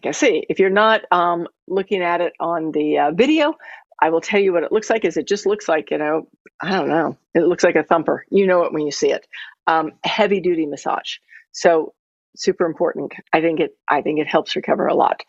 Like 0.03 0.09
I 0.09 0.11
see, 0.11 0.45
if 0.49 0.59
you're 0.59 0.71
not 0.71 1.03
um, 1.11 1.47
looking 1.67 2.01
at 2.01 2.21
it 2.21 2.33
on 2.39 2.71
the 2.71 2.97
uh, 2.97 3.11
video, 3.11 3.55
I 4.01 4.09
will 4.09 4.21
tell 4.21 4.39
you 4.39 4.53
what 4.53 4.63
it 4.63 4.71
looks 4.71 4.89
like. 4.89 5.05
Is 5.05 5.17
it 5.17 5.27
just 5.27 5.45
looks 5.45 5.69
like 5.69 5.91
you 5.91 5.99
know 5.99 6.27
I 6.61 6.71
don't 6.71 6.89
know. 6.89 7.17
It 7.35 7.41
looks 7.43 7.63
like 7.63 7.75
a 7.75 7.83
thumper. 7.83 8.25
You 8.29 8.47
know 8.47 8.63
it 8.63 8.73
when 8.73 8.85
you 8.85 8.91
see 8.91 9.11
it. 9.11 9.27
Um, 9.67 9.93
heavy 10.03 10.41
duty 10.41 10.65
massage. 10.65 11.17
So 11.51 11.93
super 12.35 12.65
important. 12.65 13.13
I 13.31 13.41
think 13.41 13.59
it 13.59 13.77
I 13.89 14.01
think 14.01 14.19
it 14.19 14.27
helps 14.27 14.55
recover 14.55 14.87
a 14.87 14.95
lot. 14.95 15.21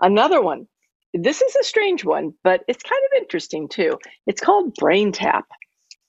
Another 0.00 0.40
one. 0.42 0.66
This 1.12 1.42
is 1.42 1.54
a 1.56 1.64
strange 1.64 2.04
one, 2.04 2.34
but 2.42 2.62
it's 2.66 2.82
kind 2.82 3.02
of 3.12 3.22
interesting 3.22 3.68
too. 3.68 3.98
It's 4.26 4.40
called 4.40 4.74
Brain 4.74 5.12
Tap. 5.12 5.46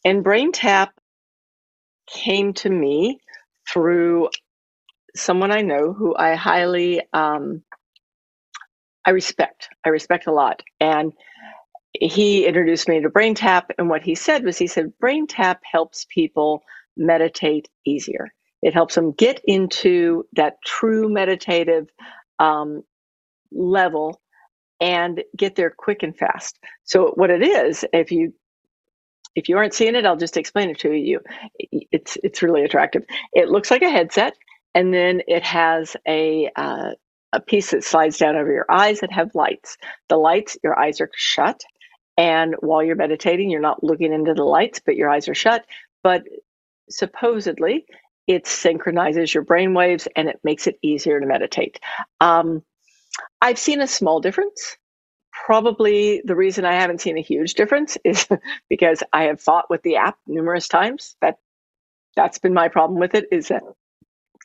And 0.04 0.24
Brain 0.24 0.52
Tap 0.52 0.94
came 2.08 2.54
to 2.56 2.70
me 2.70 3.20
through 3.72 4.30
someone 5.16 5.52
I 5.52 5.62
know 5.62 5.94
who 5.94 6.16
I 6.16 6.36
highly 6.36 7.02
um, 7.14 7.64
I 9.06 9.12
respect. 9.12 9.70
I 9.86 9.90
respect 9.90 10.28
a 10.28 10.34
lot. 10.34 10.62
And 10.80 11.14
he 11.94 12.46
introduced 12.46 12.90
me 12.90 13.02
to 13.02 13.10
Brain 13.10 13.36
Tap. 13.36 13.72
And 13.78 13.90
what 13.90 14.02
he 14.04 14.16
said 14.16 14.44
was 14.44 14.58
he 14.58 14.68
said, 14.68 14.98
Brain 15.00 15.28
Tap 15.28 15.62
helps 15.70 16.06
people 16.10 16.64
meditate 16.98 17.70
easier. 17.86 18.34
It 18.66 18.74
helps 18.76 18.96
them 18.96 19.14
get 19.14 19.42
into 19.46 20.26
that 20.34 20.56
true 20.66 21.10
meditative 21.10 21.88
um, 22.40 22.84
level 23.52 24.22
and 24.82 25.24
get 25.38 25.56
there 25.56 25.74
quick 25.76 26.04
and 26.04 26.18
fast. 26.18 26.60
So 26.86 27.14
what 27.16 27.30
it 27.32 27.44
is, 27.44 27.86
if 27.94 28.12
you 28.12 28.34
if 29.36 29.50
you 29.50 29.58
aren't 29.58 29.74
seeing 29.76 29.96
it, 29.96 30.06
I'll 30.06 30.18
just 30.18 30.38
explain 30.38 30.72
it 30.72 30.80
to 30.82 30.92
you. 30.94 31.22
It's 31.92 32.18
it's 32.24 32.44
really 32.44 32.64
attractive. 32.64 33.06
It 33.34 33.50
looks 33.50 33.72
like 33.72 33.84
a 33.84 33.90
headset, 33.90 34.36
and 34.76 34.94
then 34.94 35.22
it 35.28 35.44
has 35.44 35.98
a 36.08 36.52
uh, 36.56 36.92
a 37.34 37.42
piece 37.42 37.72
that 37.72 37.84
slides 37.84 38.18
down 38.18 38.36
over 38.38 38.52
your 38.52 38.68
eyes 38.72 39.02
that 39.02 39.12
have 39.14 39.36
lights. 39.36 39.78
The 40.10 40.18
lights, 40.18 40.58
your 40.64 40.80
eyes 40.80 41.02
are 41.02 41.12
shut, 41.16 41.62
and 42.18 42.56
while 42.62 42.84
you're 42.84 42.96
meditating, 42.98 43.52
you're 43.52 43.62
not 43.62 43.84
looking 43.84 44.14
into 44.14 44.34
the 44.34 44.46
lights, 44.46 44.82
but 44.86 44.98
your 44.98 45.10
eyes 45.10 45.30
are 45.30 45.36
shut. 45.36 45.66
But 46.04 46.24
supposedly, 46.90 47.86
it 48.28 48.48
synchronizes 48.48 49.34
your 49.34 49.44
brain 49.44 49.74
waves 49.74 50.08
and 50.16 50.30
it 50.30 50.40
makes 50.44 50.68
it 50.68 50.80
easier 50.82 51.20
to 51.20 51.26
meditate. 51.26 51.80
Um, 52.20 52.64
I've 53.42 53.60
seen 53.60 53.82
a 53.82 53.88
small 53.88 54.20
difference. 54.22 54.78
Probably 55.46 56.22
the 56.26 56.36
reason 56.36 56.66
I 56.66 56.76
haven't 56.76 57.02
seen 57.02 57.18
a 57.18 57.22
huge 57.22 57.54
difference 57.56 57.98
is 58.06 58.28
because 58.70 59.04
I 59.14 59.24
have 59.26 59.42
fought 59.42 59.70
with 59.70 59.82
the 59.84 59.98
app 59.98 60.18
numerous 60.28 60.68
times. 60.68 61.16
That 61.22 61.38
that's 62.16 62.40
been 62.40 62.54
my 62.54 62.70
problem 62.70 63.00
with 63.00 63.16
it 63.16 63.28
is 63.32 63.50
that 63.50 63.64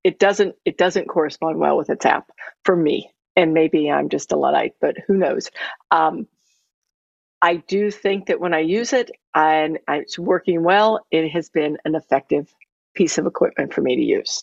it 0.05 0.19
doesn't 0.19 0.57
it 0.65 0.79
doesn't 0.79 1.09
correspond 1.09 1.59
well 1.59 1.77
with 1.77 1.91
its 1.91 2.07
app 2.07 2.31
for 2.65 2.77
me. 2.77 3.11
And 3.37 3.55
maybe 3.55 3.91
I'm 3.91 4.09
just 4.09 4.33
a 4.33 4.37
luddite, 4.37 4.75
but 4.81 4.97
who 5.07 5.17
knows? 5.17 5.51
Um, 5.91 6.27
I 7.43 7.57
do 7.57 7.91
think 7.91 8.27
that 8.27 8.41
when 8.41 8.55
I 8.55 8.61
use 8.61 8.93
it 8.93 9.11
and 9.35 9.79
it's 9.89 10.19
working 10.19 10.63
well, 10.63 11.07
it 11.11 11.31
has 11.31 11.49
been 11.49 11.79
an 11.85 11.95
effective 11.95 12.53
piece 12.95 13.19
of 13.19 13.27
equipment 13.27 13.73
for 13.73 13.81
me 13.81 13.97
to 13.97 14.03
use. 14.03 14.41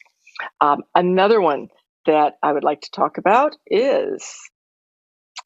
Um, 0.61 0.83
another 0.95 1.41
one 1.41 1.67
that 2.05 2.35
I 2.41 2.53
would 2.53 2.63
like 2.63 2.81
to 2.81 2.91
talk 2.91 3.17
about 3.17 3.55
is 3.67 4.35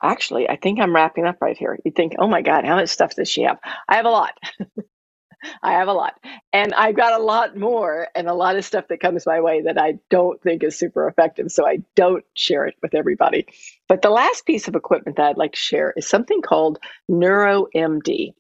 actually, 0.04 0.50
I 0.50 0.58
think 0.58 0.80
I'm 0.80 0.96
wrapping 0.96 1.26
up 1.26 1.38
right 1.42 1.58
here. 1.58 1.78
You 1.86 1.92
think, 1.92 2.14
oh 2.20 2.28
my 2.28 2.42
God, 2.42 2.66
how 2.66 2.76
much 2.76 2.90
stuff 2.90 3.16
does 3.16 3.30
she 3.30 3.44
have? 3.44 3.60
I 3.90 3.96
have 3.96 4.06
a 4.06 4.10
lot. 4.10 4.34
I 5.64 5.74
have 5.74 5.88
a 5.88 5.94
lot. 5.94 6.14
And 6.54 6.74
I've 6.74 6.96
got 6.96 7.20
a 7.20 7.24
lot 7.24 7.58
more 7.58 8.08
and 8.16 8.28
a 8.28 8.34
lot 8.34 8.56
of 8.58 8.66
stuff 8.66 8.86
that 8.90 9.00
comes 9.00 9.26
my 9.26 9.42
way 9.42 9.62
that 9.64 9.80
I 9.80 9.96
don't 10.10 10.42
think 10.42 10.64
is 10.64 10.78
super 10.78 11.08
effective. 11.08 11.52
So 11.52 11.66
I 11.66 11.80
don't 11.96 12.24
share 12.36 12.66
it 12.68 12.76
with 12.82 12.94
everybody. 12.94 13.48
But 13.88 14.02
the 14.02 14.10
last 14.10 14.46
piece 14.46 14.68
of 14.68 14.76
equipment 14.76 15.18
that 15.18 15.26
I'd 15.26 15.38
like 15.38 15.54
to 15.54 15.60
share 15.60 15.94
is 15.98 16.08
something 16.08 16.42
called 16.42 16.80
NeuroMD. 17.10 18.34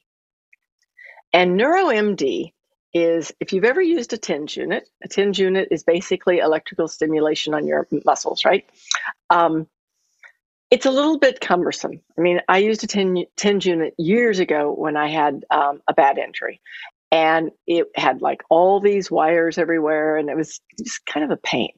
And 1.33 1.59
NeuroMD 1.59 2.53
is 2.93 3.31
if 3.39 3.53
you've 3.53 3.63
ever 3.63 3.81
used 3.81 4.13
a 4.13 4.17
TENS 4.17 4.55
unit, 4.57 4.89
a 5.03 5.07
TENS 5.07 5.39
unit 5.39 5.69
is 5.71 5.83
basically 5.83 6.39
electrical 6.39 6.87
stimulation 6.87 7.53
on 7.53 7.65
your 7.65 7.87
muscles, 8.05 8.43
right? 8.45 8.69
Um, 9.29 9.67
it's 10.69 10.85
a 10.85 10.91
little 10.91 11.19
bit 11.19 11.41
cumbersome. 11.41 12.01
I 12.17 12.21
mean, 12.21 12.41
I 12.47 12.59
used 12.59 12.83
a 12.83 12.87
TENS 12.87 13.65
unit 13.65 13.93
years 13.97 14.39
ago 14.39 14.73
when 14.73 14.95
I 14.95 15.09
had 15.09 15.45
um, 15.51 15.81
a 15.87 15.93
bad 15.93 16.17
injury, 16.17 16.61
and 17.11 17.51
it 17.67 17.87
had 17.95 18.21
like 18.21 18.41
all 18.49 18.79
these 18.79 19.11
wires 19.11 19.57
everywhere, 19.57 20.15
and 20.15 20.29
it 20.29 20.37
was 20.37 20.61
just 20.79 21.05
kind 21.05 21.25
of 21.25 21.31
a 21.31 21.37
pain. 21.37 21.71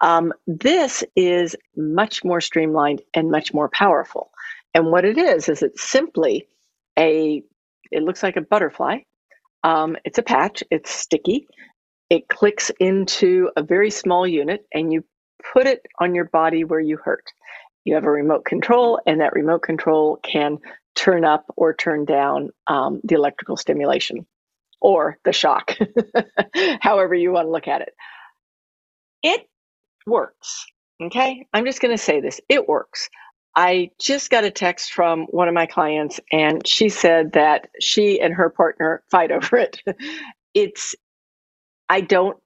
Um, 0.00 0.32
this 0.46 1.04
is 1.14 1.54
much 1.76 2.24
more 2.24 2.40
streamlined 2.40 3.02
and 3.12 3.30
much 3.30 3.52
more 3.52 3.68
powerful. 3.68 4.30
And 4.74 4.86
what 4.86 5.04
it 5.04 5.18
is 5.18 5.48
is 5.48 5.62
it's 5.62 5.82
simply 5.82 6.48
a. 6.98 7.42
It 7.92 8.02
looks 8.04 8.22
like 8.22 8.36
a 8.36 8.40
butterfly. 8.40 9.00
Um, 9.64 9.96
it's 10.04 10.18
a 10.18 10.22
patch. 10.22 10.62
It's 10.70 10.90
sticky. 10.90 11.46
It 12.08 12.28
clicks 12.28 12.70
into 12.80 13.50
a 13.56 13.62
very 13.62 13.90
small 13.90 14.26
unit, 14.26 14.66
and 14.72 14.92
you 14.92 15.04
put 15.52 15.66
it 15.66 15.80
on 16.00 16.14
your 16.14 16.26
body 16.26 16.64
where 16.64 16.80
you 16.80 16.96
hurt 16.96 17.24
you 17.84 17.94
have 17.94 18.04
a 18.04 18.10
remote 18.10 18.44
control, 18.44 19.00
and 19.06 19.20
that 19.20 19.32
remote 19.32 19.62
control 19.62 20.18
can 20.22 20.58
turn 20.94 21.24
up 21.24 21.46
or 21.56 21.74
turn 21.74 22.04
down 22.04 22.50
um, 22.66 23.00
the 23.04 23.14
electrical 23.14 23.56
stimulation 23.56 24.26
or 24.80 25.18
the 25.24 25.32
shock, 25.32 25.76
however 26.80 27.14
you 27.14 27.32
want 27.32 27.46
to 27.46 27.50
look 27.50 27.68
at 27.68 27.82
it. 27.82 27.94
It 29.22 29.46
works. 30.06 30.66
Okay. 31.02 31.46
I'm 31.52 31.64
just 31.64 31.80
going 31.80 31.96
to 31.96 32.02
say 32.02 32.20
this 32.20 32.40
it 32.48 32.68
works. 32.68 33.08
I 33.56 33.90
just 34.00 34.30
got 34.30 34.44
a 34.44 34.50
text 34.50 34.92
from 34.92 35.24
one 35.26 35.48
of 35.48 35.54
my 35.54 35.66
clients, 35.66 36.20
and 36.32 36.66
she 36.66 36.88
said 36.88 37.32
that 37.32 37.68
she 37.80 38.20
and 38.20 38.34
her 38.34 38.50
partner 38.50 39.02
fight 39.10 39.32
over 39.32 39.58
it. 39.58 39.82
It's, 40.54 40.94
I 41.88 42.02
don't, 42.02 42.38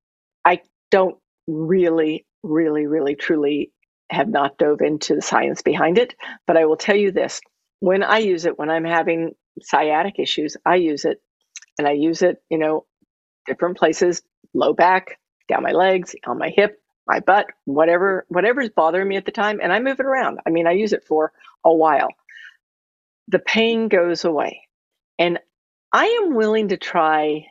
I 0.45 0.61
don't 0.91 1.17
really, 1.49 2.27
really, 2.43 2.87
really, 2.87 3.17
truly 3.17 3.73
have 4.11 4.29
not 4.29 4.59
dove 4.59 4.81
into 4.83 5.17
the 5.17 5.23
science 5.23 5.63
behind 5.63 5.99
it, 5.99 6.15
but 6.47 6.57
I 6.57 6.67
will 6.67 6.77
tell 6.77 6.97
you 6.97 7.13
this 7.13 7.41
when 7.81 8.03
I 8.03 8.19
use 8.19 8.47
it, 8.47 8.59
when 8.59 8.71
I'm 8.71 8.85
having 8.85 9.33
sciatic 9.63 10.19
issues, 10.19 10.57
I 10.67 10.77
use 10.77 11.05
it 11.05 11.21
and 11.79 11.89
I 11.89 11.93
use 11.93 12.23
it, 12.23 12.39
you 12.51 12.59
know, 12.59 12.87
different 13.47 13.79
places, 13.79 14.23
low 14.55 14.73
back, 14.75 15.19
down 15.49 15.63
my 15.63 15.73
legs, 15.73 16.15
on 16.27 16.39
my 16.39 16.51
hip, 16.51 16.79
my 17.07 17.21
butt, 17.21 17.47
whatever, 17.65 18.27
whatever's 18.29 18.71
bothering 18.71 19.09
me 19.09 19.17
at 19.17 19.27
the 19.27 19.33
time. 19.33 19.61
And 19.63 19.73
I 19.73 19.81
move 19.81 20.01
it 20.01 20.07
around. 20.07 20.41
I 20.47 20.51
mean, 20.51 20.67
I 20.67 20.73
use 20.73 20.93
it 20.93 21.05
for 21.07 21.33
a 21.65 21.73
while. 21.73 22.09
The 23.29 23.39
pain 23.39 23.89
goes 23.89 24.25
away. 24.25 24.61
And 25.19 25.39
I 25.93 26.07
am 26.23 26.35
willing 26.35 26.69
to 26.69 26.77
try 26.77 27.47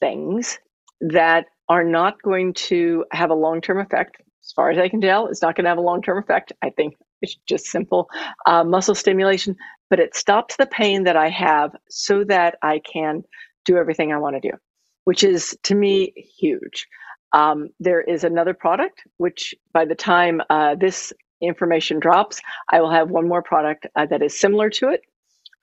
things 0.00 0.58
that 1.00 1.46
are 1.68 1.84
not 1.84 2.20
going 2.22 2.54
to 2.54 3.04
have 3.12 3.30
a 3.30 3.34
long 3.34 3.60
term 3.60 3.78
effect 3.78 4.22
as 4.44 4.52
far 4.52 4.70
as 4.70 4.78
I 4.78 4.88
can 4.88 5.00
tell, 5.00 5.28
it's 5.28 5.42
not 5.42 5.54
going 5.54 5.64
to 5.64 5.70
have 5.70 5.78
a 5.78 5.82
long 5.82 6.02
term 6.02 6.18
effect. 6.18 6.52
I 6.62 6.70
think 6.70 6.94
it's 7.20 7.36
just 7.48 7.66
simple 7.66 8.08
uh, 8.46 8.64
muscle 8.64 8.94
stimulation, 8.94 9.56
but 9.88 10.00
it 10.00 10.16
stops 10.16 10.56
the 10.56 10.66
pain 10.66 11.04
that 11.04 11.16
I 11.16 11.28
have 11.28 11.74
so 11.88 12.24
that 12.24 12.56
I 12.62 12.80
can 12.80 13.22
do 13.64 13.76
everything 13.76 14.12
I 14.12 14.18
want 14.18 14.36
to 14.40 14.50
do, 14.50 14.56
which 15.04 15.22
is 15.22 15.56
to 15.64 15.74
me 15.74 16.12
huge. 16.38 16.86
Um, 17.32 17.70
there 17.80 18.00
is 18.00 18.24
another 18.24 18.54
product, 18.54 19.02
which 19.16 19.54
by 19.72 19.84
the 19.84 19.94
time 19.94 20.42
uh, 20.50 20.74
this 20.74 21.12
information 21.40 21.98
drops, 21.98 22.40
I 22.70 22.80
will 22.80 22.90
have 22.90 23.10
one 23.10 23.26
more 23.28 23.42
product 23.42 23.86
uh, 23.96 24.06
that 24.06 24.22
is 24.22 24.38
similar 24.38 24.70
to 24.70 24.90
it, 24.90 25.02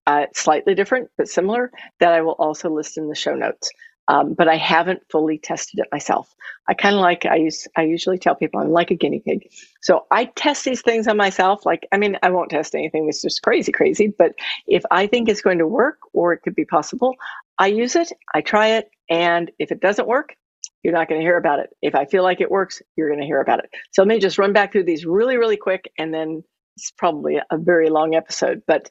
uh, 0.07 0.25
slightly 0.33 0.75
different, 0.75 1.09
but 1.17 1.29
similar, 1.29 1.71
that 1.99 2.13
I 2.13 2.21
will 2.21 2.33
also 2.33 2.69
list 2.69 2.97
in 2.97 3.07
the 3.07 3.15
show 3.15 3.35
notes 3.35 3.71
um, 4.09 4.33
but 4.33 4.47
I 4.47 4.57
haven't 4.57 5.03
fully 5.11 5.37
tested 5.37 5.79
it 5.79 5.87
myself. 5.91 6.35
I 6.67 6.73
kind 6.73 6.95
of 6.95 7.01
like 7.01 7.25
I 7.25 7.35
use 7.35 7.67
I 7.77 7.83
usually 7.83 8.17
tell 8.17 8.35
people 8.35 8.59
I'm 8.59 8.71
like 8.71 8.89
a 8.89 8.95
guinea 8.95 9.21
pig. 9.23 9.47
So 9.81 10.07
I 10.09 10.25
test 10.25 10.65
these 10.65 10.81
things 10.81 11.07
on 11.07 11.15
myself. 11.15 11.65
Like 11.65 11.87
I 11.91 11.97
mean, 11.97 12.17
I 12.23 12.31
won't 12.31 12.49
test 12.49 12.73
anything 12.73 13.05
that's 13.05 13.21
just 13.21 13.43
crazy, 13.43 13.71
crazy. 13.71 14.07
But 14.07 14.33
if 14.67 14.83
I 14.89 15.05
think 15.05 15.29
it's 15.29 15.41
going 15.41 15.59
to 15.59 15.67
work 15.67 15.99
or 16.11 16.33
it 16.33 16.39
could 16.39 16.55
be 16.55 16.65
possible, 16.65 17.15
I 17.59 17.67
use 17.67 17.95
it. 17.95 18.11
I 18.33 18.41
try 18.41 18.69
it, 18.69 18.89
and 19.09 19.51
if 19.59 19.71
it 19.71 19.79
doesn't 19.79 20.07
work, 20.07 20.35
you're 20.83 20.93
not 20.93 21.09
going 21.09 21.19
to 21.19 21.25
hear 21.25 21.37
about 21.37 21.59
it. 21.59 21.69
If 21.81 21.95
I 21.95 22.05
feel 22.05 22.23
like 22.23 22.41
it 22.41 22.51
works, 22.51 22.81
you're 22.95 23.09
going 23.09 23.19
to 23.19 23.25
hear 23.25 23.41
about 23.41 23.59
it. 23.59 23.69
So 23.91 24.01
let 24.01 24.07
me 24.07 24.19
just 24.19 24.37
run 24.37 24.53
back 24.53 24.71
through 24.71 24.85
these 24.85 25.05
really, 25.05 25.37
really 25.37 25.57
quick, 25.57 25.91
and 25.97 26.13
then 26.13 26.43
it's 26.77 26.91
probably 26.91 27.37
a 27.37 27.57
very 27.57 27.89
long 27.89 28.15
episode. 28.15 28.61
But 28.67 28.89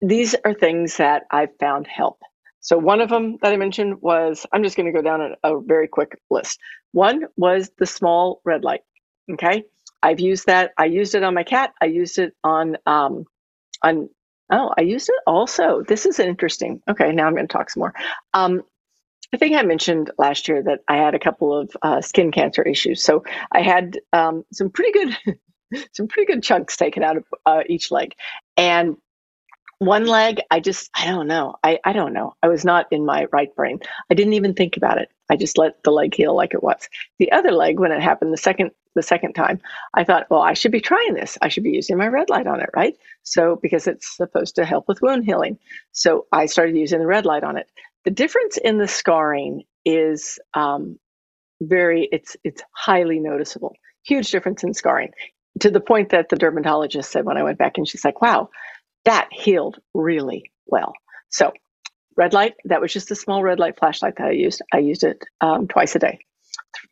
these 0.00 0.34
are 0.44 0.54
things 0.54 0.96
that 0.96 1.24
I've 1.30 1.56
found 1.60 1.86
help. 1.86 2.18
So 2.60 2.76
one 2.76 3.00
of 3.00 3.08
them 3.08 3.38
that 3.42 3.52
I 3.52 3.56
mentioned 3.56 3.96
was 4.00 4.44
I'm 4.52 4.62
just 4.62 4.76
going 4.76 4.86
to 4.86 4.92
go 4.92 5.02
down 5.02 5.36
a, 5.42 5.54
a 5.54 5.60
very 5.60 5.88
quick 5.88 6.18
list. 6.30 6.58
One 6.92 7.24
was 7.36 7.70
the 7.78 7.86
small 7.86 8.40
red 8.44 8.64
light. 8.64 8.80
Okay, 9.32 9.64
I've 10.02 10.20
used 10.20 10.46
that. 10.46 10.72
I 10.78 10.86
used 10.86 11.14
it 11.14 11.22
on 11.22 11.34
my 11.34 11.44
cat. 11.44 11.72
I 11.80 11.86
used 11.86 12.18
it 12.18 12.34
on 12.42 12.76
um, 12.86 13.24
on 13.82 14.08
oh 14.50 14.72
I 14.76 14.82
used 14.82 15.08
it 15.08 15.14
also. 15.26 15.82
This 15.86 16.06
is 16.06 16.18
interesting. 16.18 16.80
Okay, 16.88 17.12
now 17.12 17.26
I'm 17.26 17.34
going 17.34 17.46
to 17.46 17.52
talk 17.52 17.70
some 17.70 17.80
more. 17.80 17.94
Um, 18.34 18.62
I 19.32 19.36
think 19.36 19.56
I 19.56 19.62
mentioned 19.62 20.10
last 20.18 20.48
year 20.48 20.62
that 20.62 20.80
I 20.88 20.96
had 20.96 21.14
a 21.14 21.18
couple 21.18 21.56
of 21.56 21.76
uh, 21.82 22.00
skin 22.00 22.32
cancer 22.32 22.62
issues. 22.62 23.02
So 23.02 23.24
I 23.52 23.60
had 23.60 23.98
um, 24.12 24.44
some 24.52 24.70
pretty 24.70 24.92
good, 24.92 25.38
some 25.92 26.08
pretty 26.08 26.32
good 26.32 26.42
chunks 26.42 26.76
taken 26.76 27.02
out 27.02 27.18
of 27.18 27.24
uh, 27.44 27.62
each 27.68 27.90
leg, 27.90 28.14
and 28.56 28.96
one 29.80 30.06
leg 30.06 30.40
i 30.50 30.58
just 30.58 30.90
i 30.96 31.06
don't 31.06 31.28
know. 31.28 31.54
I, 31.62 31.78
I 31.84 31.92
don't 31.92 32.12
know. 32.12 32.34
I 32.42 32.48
was 32.48 32.64
not 32.64 32.86
in 32.90 33.04
my 33.04 33.26
right 33.32 33.54
brain. 33.54 33.78
I 34.10 34.14
didn't 34.14 34.32
even 34.32 34.54
think 34.54 34.76
about 34.76 34.98
it. 34.98 35.08
I 35.30 35.36
just 35.36 35.58
let 35.58 35.82
the 35.84 35.92
leg 35.92 36.14
heal 36.14 36.34
like 36.34 36.52
it 36.54 36.62
was. 36.62 36.88
The 37.18 37.30
other 37.30 37.52
leg 37.52 37.78
when 37.78 37.92
it 37.92 38.02
happened 38.02 38.32
the 38.32 38.38
second 38.38 38.72
the 38.94 39.02
second 39.02 39.34
time 39.34 39.60
i 39.94 40.02
thought 40.02 40.26
well 40.28 40.40
i 40.40 40.54
should 40.54 40.72
be 40.72 40.80
trying 40.80 41.14
this. 41.14 41.38
I 41.42 41.48
should 41.48 41.62
be 41.62 41.70
using 41.70 41.98
my 41.98 42.08
red 42.08 42.30
light 42.30 42.46
on 42.48 42.60
it 42.60 42.70
right? 42.74 42.96
So 43.22 43.56
because 43.62 43.86
it's 43.86 44.16
supposed 44.16 44.56
to 44.56 44.64
help 44.64 44.88
with 44.88 45.02
wound 45.02 45.24
healing. 45.24 45.58
So 45.92 46.26
i 46.32 46.46
started 46.46 46.76
using 46.76 46.98
the 46.98 47.06
red 47.06 47.26
light 47.26 47.44
on 47.44 47.56
it 47.56 47.70
the 48.08 48.14
difference 48.14 48.56
in 48.56 48.78
the 48.78 48.88
scarring 48.88 49.64
is 49.84 50.38
um, 50.54 50.98
very 51.60 52.08
it's 52.10 52.36
it's 52.44 52.62
highly 52.72 53.20
noticeable 53.20 53.74
huge 54.04 54.30
difference 54.30 54.64
in 54.64 54.72
scarring 54.74 55.10
to 55.60 55.70
the 55.70 55.80
point 55.80 56.10
that 56.10 56.28
the 56.30 56.36
dermatologist 56.36 57.10
said 57.10 57.24
when 57.24 57.36
i 57.36 57.42
went 57.42 57.58
back 57.58 57.76
and 57.76 57.88
she's 57.88 58.04
like 58.04 58.22
wow 58.22 58.48
that 59.04 59.28
healed 59.32 59.78
really 59.94 60.50
well. 60.66 60.92
So, 61.30 61.52
red 62.16 62.34
light, 62.34 62.54
that 62.66 62.80
was 62.80 62.92
just 62.92 63.10
a 63.10 63.14
small 63.14 63.42
red 63.42 63.58
light 63.58 63.78
flashlight 63.78 64.16
that 64.18 64.26
I 64.26 64.32
used. 64.32 64.62
I 64.72 64.78
used 64.78 65.04
it 65.04 65.24
um, 65.40 65.68
twice 65.68 65.96
a 65.96 65.98
day 65.98 66.18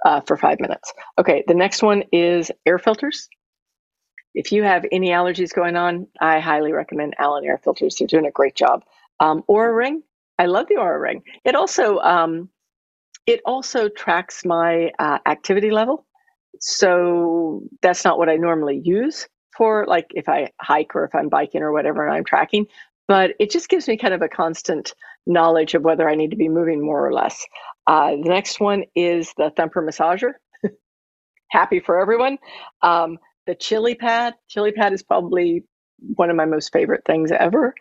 uh, 0.04 0.22
for 0.22 0.36
five 0.38 0.60
minutes. 0.60 0.92
Okay, 1.18 1.44
the 1.46 1.54
next 1.54 1.82
one 1.82 2.04
is 2.12 2.50
air 2.64 2.78
filters. 2.78 3.28
If 4.34 4.52
you 4.52 4.62
have 4.62 4.86
any 4.92 5.08
allergies 5.10 5.54
going 5.54 5.76
on, 5.76 6.08
I 6.20 6.40
highly 6.40 6.72
recommend 6.72 7.16
Alen 7.20 7.44
air 7.44 7.58
filters. 7.62 7.96
They're 7.96 8.08
doing 8.08 8.26
a 8.26 8.30
great 8.30 8.54
job. 8.54 8.82
Um, 9.20 9.42
Oura 9.48 9.76
ring, 9.76 10.02
I 10.38 10.46
love 10.46 10.66
the 10.68 10.76
Oura 10.76 11.00
ring. 11.00 11.22
It 11.44 11.54
also 11.54 11.98
um, 11.98 12.48
it 13.26 13.40
also 13.44 13.88
tracks 13.88 14.44
my 14.44 14.90
uh, 14.98 15.18
activity 15.26 15.70
level. 15.70 16.06
So 16.60 17.62
that's 17.82 18.04
not 18.04 18.18
what 18.18 18.28
I 18.28 18.36
normally 18.36 18.80
use, 18.84 19.28
for 19.56 19.84
like 19.86 20.06
if 20.10 20.28
I 20.28 20.50
hike 20.60 20.94
or 20.94 21.04
if 21.04 21.14
I'm 21.14 21.28
biking 21.28 21.62
or 21.62 21.72
whatever 21.72 22.06
and 22.06 22.14
I'm 22.14 22.24
tracking, 22.24 22.66
but 23.08 23.32
it 23.38 23.50
just 23.50 23.68
gives 23.68 23.88
me 23.88 23.96
kind 23.96 24.14
of 24.14 24.22
a 24.22 24.28
constant 24.28 24.94
knowledge 25.26 25.74
of 25.74 25.82
whether 25.82 26.08
I 26.08 26.14
need 26.14 26.30
to 26.30 26.36
be 26.36 26.48
moving 26.48 26.84
more 26.84 27.04
or 27.06 27.12
less. 27.12 27.44
Uh, 27.86 28.12
the 28.12 28.28
next 28.28 28.60
one 28.60 28.84
is 28.94 29.32
the 29.36 29.50
thumper 29.56 29.82
massager. 29.82 30.32
Happy 31.50 31.80
for 31.80 32.00
everyone. 32.00 32.38
Um, 32.82 33.18
the 33.46 33.54
chili 33.54 33.94
pad. 33.94 34.34
Chili 34.48 34.72
pad 34.72 34.92
is 34.92 35.02
probably 35.02 35.64
one 35.98 36.30
of 36.30 36.36
my 36.36 36.44
most 36.44 36.72
favorite 36.72 37.02
things 37.06 37.32
ever. 37.32 37.74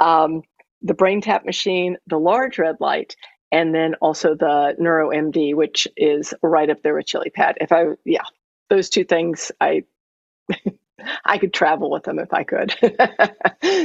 Um, 0.00 0.42
the 0.82 0.94
brain 0.94 1.20
tap 1.20 1.44
machine, 1.44 1.96
the 2.06 2.18
large 2.18 2.58
red 2.58 2.76
light, 2.80 3.16
and 3.50 3.74
then 3.74 3.94
also 3.96 4.34
the 4.34 4.74
NeuroMD, 4.80 5.54
which 5.54 5.86
is 5.96 6.34
right 6.42 6.70
up 6.70 6.82
there 6.82 6.94
with 6.94 7.06
chili 7.06 7.30
pad. 7.30 7.58
If 7.60 7.72
I, 7.72 7.84
yeah, 8.04 8.24
those 8.70 8.88
two 8.88 9.04
things 9.04 9.52
I 9.60 9.84
I 11.24 11.38
could 11.38 11.52
travel 11.52 11.90
with 11.90 12.04
them 12.04 12.18
if 12.18 12.32
I 12.32 12.44
could. 12.44 12.74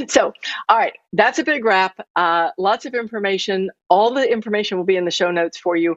so, 0.10 0.32
all 0.68 0.78
right, 0.78 0.94
that's 1.12 1.38
a 1.38 1.44
big 1.44 1.64
wrap. 1.64 1.98
Uh, 2.16 2.50
lots 2.58 2.86
of 2.86 2.94
information. 2.94 3.70
All 3.88 4.12
the 4.12 4.30
information 4.30 4.78
will 4.78 4.84
be 4.84 4.96
in 4.96 5.04
the 5.04 5.10
show 5.10 5.30
notes 5.30 5.58
for 5.58 5.76
you. 5.76 5.96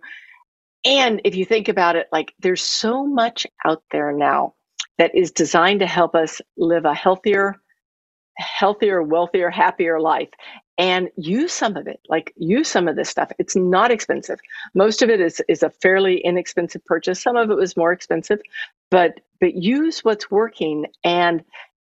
And 0.84 1.22
if 1.24 1.36
you 1.36 1.46
think 1.46 1.68
about 1.68 1.96
it, 1.96 2.08
like 2.12 2.34
there's 2.40 2.64
so 2.64 3.06
much 3.06 3.46
out 3.66 3.84
there 3.92 4.12
now 4.12 4.56
that 4.98 5.14
is 5.16 5.32
designed 5.32 5.82
to 5.82 5.88
help 5.88 6.16
us 6.16 6.42
live 6.58 6.86
a 6.86 6.94
healthier, 6.94 7.56
healthier, 8.38 9.04
wealthier, 9.04 9.50
happier 9.50 10.00
life. 10.00 10.30
And 10.78 11.10
use 11.15 11.54
some 11.54 11.78
of 11.78 11.86
it, 11.86 12.00
like 12.10 12.34
use 12.38 12.67
some 12.67 12.88
of 12.88 12.96
this 12.96 13.10
stuff. 13.10 13.32
It's 13.38 13.56
not 13.56 13.91
expensive. 13.91 14.39
Most 14.74 15.04
of 15.04 15.12
it 15.12 15.22
is 15.22 15.39
is 15.48 15.62
a 15.62 15.70
fairly 15.70 16.17
inexpensive 16.22 16.84
purchase. 16.86 17.22
Some 17.22 17.36
of 17.36 17.52
it 17.52 17.56
was 17.56 17.78
more 17.78 17.91
expensive, 17.91 18.41
but 18.89 19.20
but 19.39 19.54
use 19.54 20.04
what's 20.04 20.32
working 20.32 20.88
and 21.04 21.44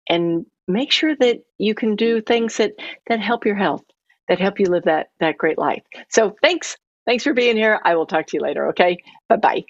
and 0.10 0.46
make 0.68 0.92
sure 0.92 1.16
that 1.18 1.42
you 1.60 1.76
can 1.76 1.96
do 1.96 2.20
things 2.20 2.58
that 2.58 2.74
that 3.08 3.20
help 3.20 3.46
your 3.46 3.56
health, 3.56 3.84
that 4.28 4.40
help 4.40 4.60
you 4.60 4.66
live 4.66 4.86
that 4.86 5.12
that 5.20 5.38
great 5.38 5.60
life. 5.60 5.84
So 6.08 6.36
thanks. 6.42 6.76
Thanks 7.06 7.24
for 7.24 7.34
being 7.34 7.58
here. 7.58 7.80
I 7.84 7.96
will 7.96 8.06
talk 8.06 8.28
to 8.28 8.38
you 8.38 8.42
later, 8.42 8.68
okay? 8.70 8.98
Bye-bye. 9.30 9.64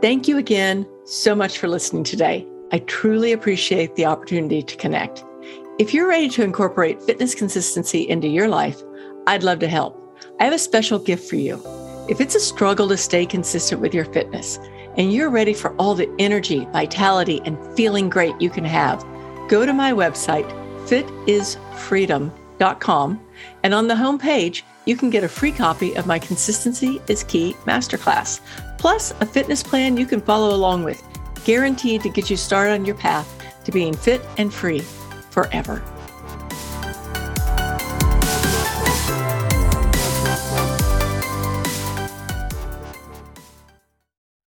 Thank 0.00 0.26
you 0.26 0.38
again 0.38 0.86
so 1.04 1.34
much 1.34 1.58
for 1.58 1.68
listening 1.68 2.04
today. 2.04 2.46
I 2.72 2.78
truly 2.80 3.32
appreciate 3.32 3.94
the 3.94 4.06
opportunity 4.06 4.62
to 4.62 4.76
connect. 4.76 5.24
If 5.78 5.92
you're 5.92 6.08
ready 6.08 6.28
to 6.30 6.42
incorporate 6.42 7.02
fitness 7.02 7.34
consistency 7.34 8.08
into 8.08 8.28
your 8.28 8.48
life, 8.48 8.80
I'd 9.26 9.42
love 9.42 9.58
to 9.60 9.68
help. 9.68 10.00
I 10.40 10.44
have 10.44 10.52
a 10.52 10.58
special 10.58 10.98
gift 10.98 11.28
for 11.28 11.36
you. 11.36 11.62
If 12.08 12.20
it's 12.20 12.34
a 12.34 12.40
struggle 12.40 12.88
to 12.88 12.96
stay 12.96 13.26
consistent 13.26 13.80
with 13.80 13.94
your 13.94 14.06
fitness 14.06 14.58
and 14.96 15.12
you're 15.12 15.30
ready 15.30 15.54
for 15.54 15.74
all 15.76 15.94
the 15.94 16.12
energy, 16.18 16.66
vitality, 16.72 17.40
and 17.44 17.58
feeling 17.76 18.08
great 18.08 18.34
you 18.40 18.50
can 18.50 18.64
have, 18.64 19.04
go 19.48 19.64
to 19.66 19.72
my 19.72 19.92
website, 19.92 20.48
fitisfreedom.com, 20.86 23.20
and 23.62 23.74
on 23.74 23.88
the 23.88 23.94
homepage, 23.94 24.62
you 24.84 24.96
can 24.96 25.10
get 25.10 25.24
a 25.24 25.28
free 25.28 25.52
copy 25.52 25.96
of 25.96 26.06
my 26.06 26.18
Consistency 26.18 27.00
is 27.08 27.24
Key 27.24 27.54
Masterclass 27.64 28.40
plus 28.84 29.12
a 29.22 29.24
fitness 29.24 29.62
plan 29.62 29.96
you 29.96 30.04
can 30.04 30.20
follow 30.20 30.54
along 30.54 30.84
with, 30.84 31.02
guaranteed 31.44 32.02
to 32.02 32.08
get 32.08 32.30
you 32.30 32.36
started 32.36 32.72
on 32.72 32.84
your 32.84 32.94
path 32.94 33.28
to 33.64 33.72
being 33.72 33.94
fit 33.94 34.20
and 34.38 34.52
free 34.52 34.80
forever. 35.30 35.82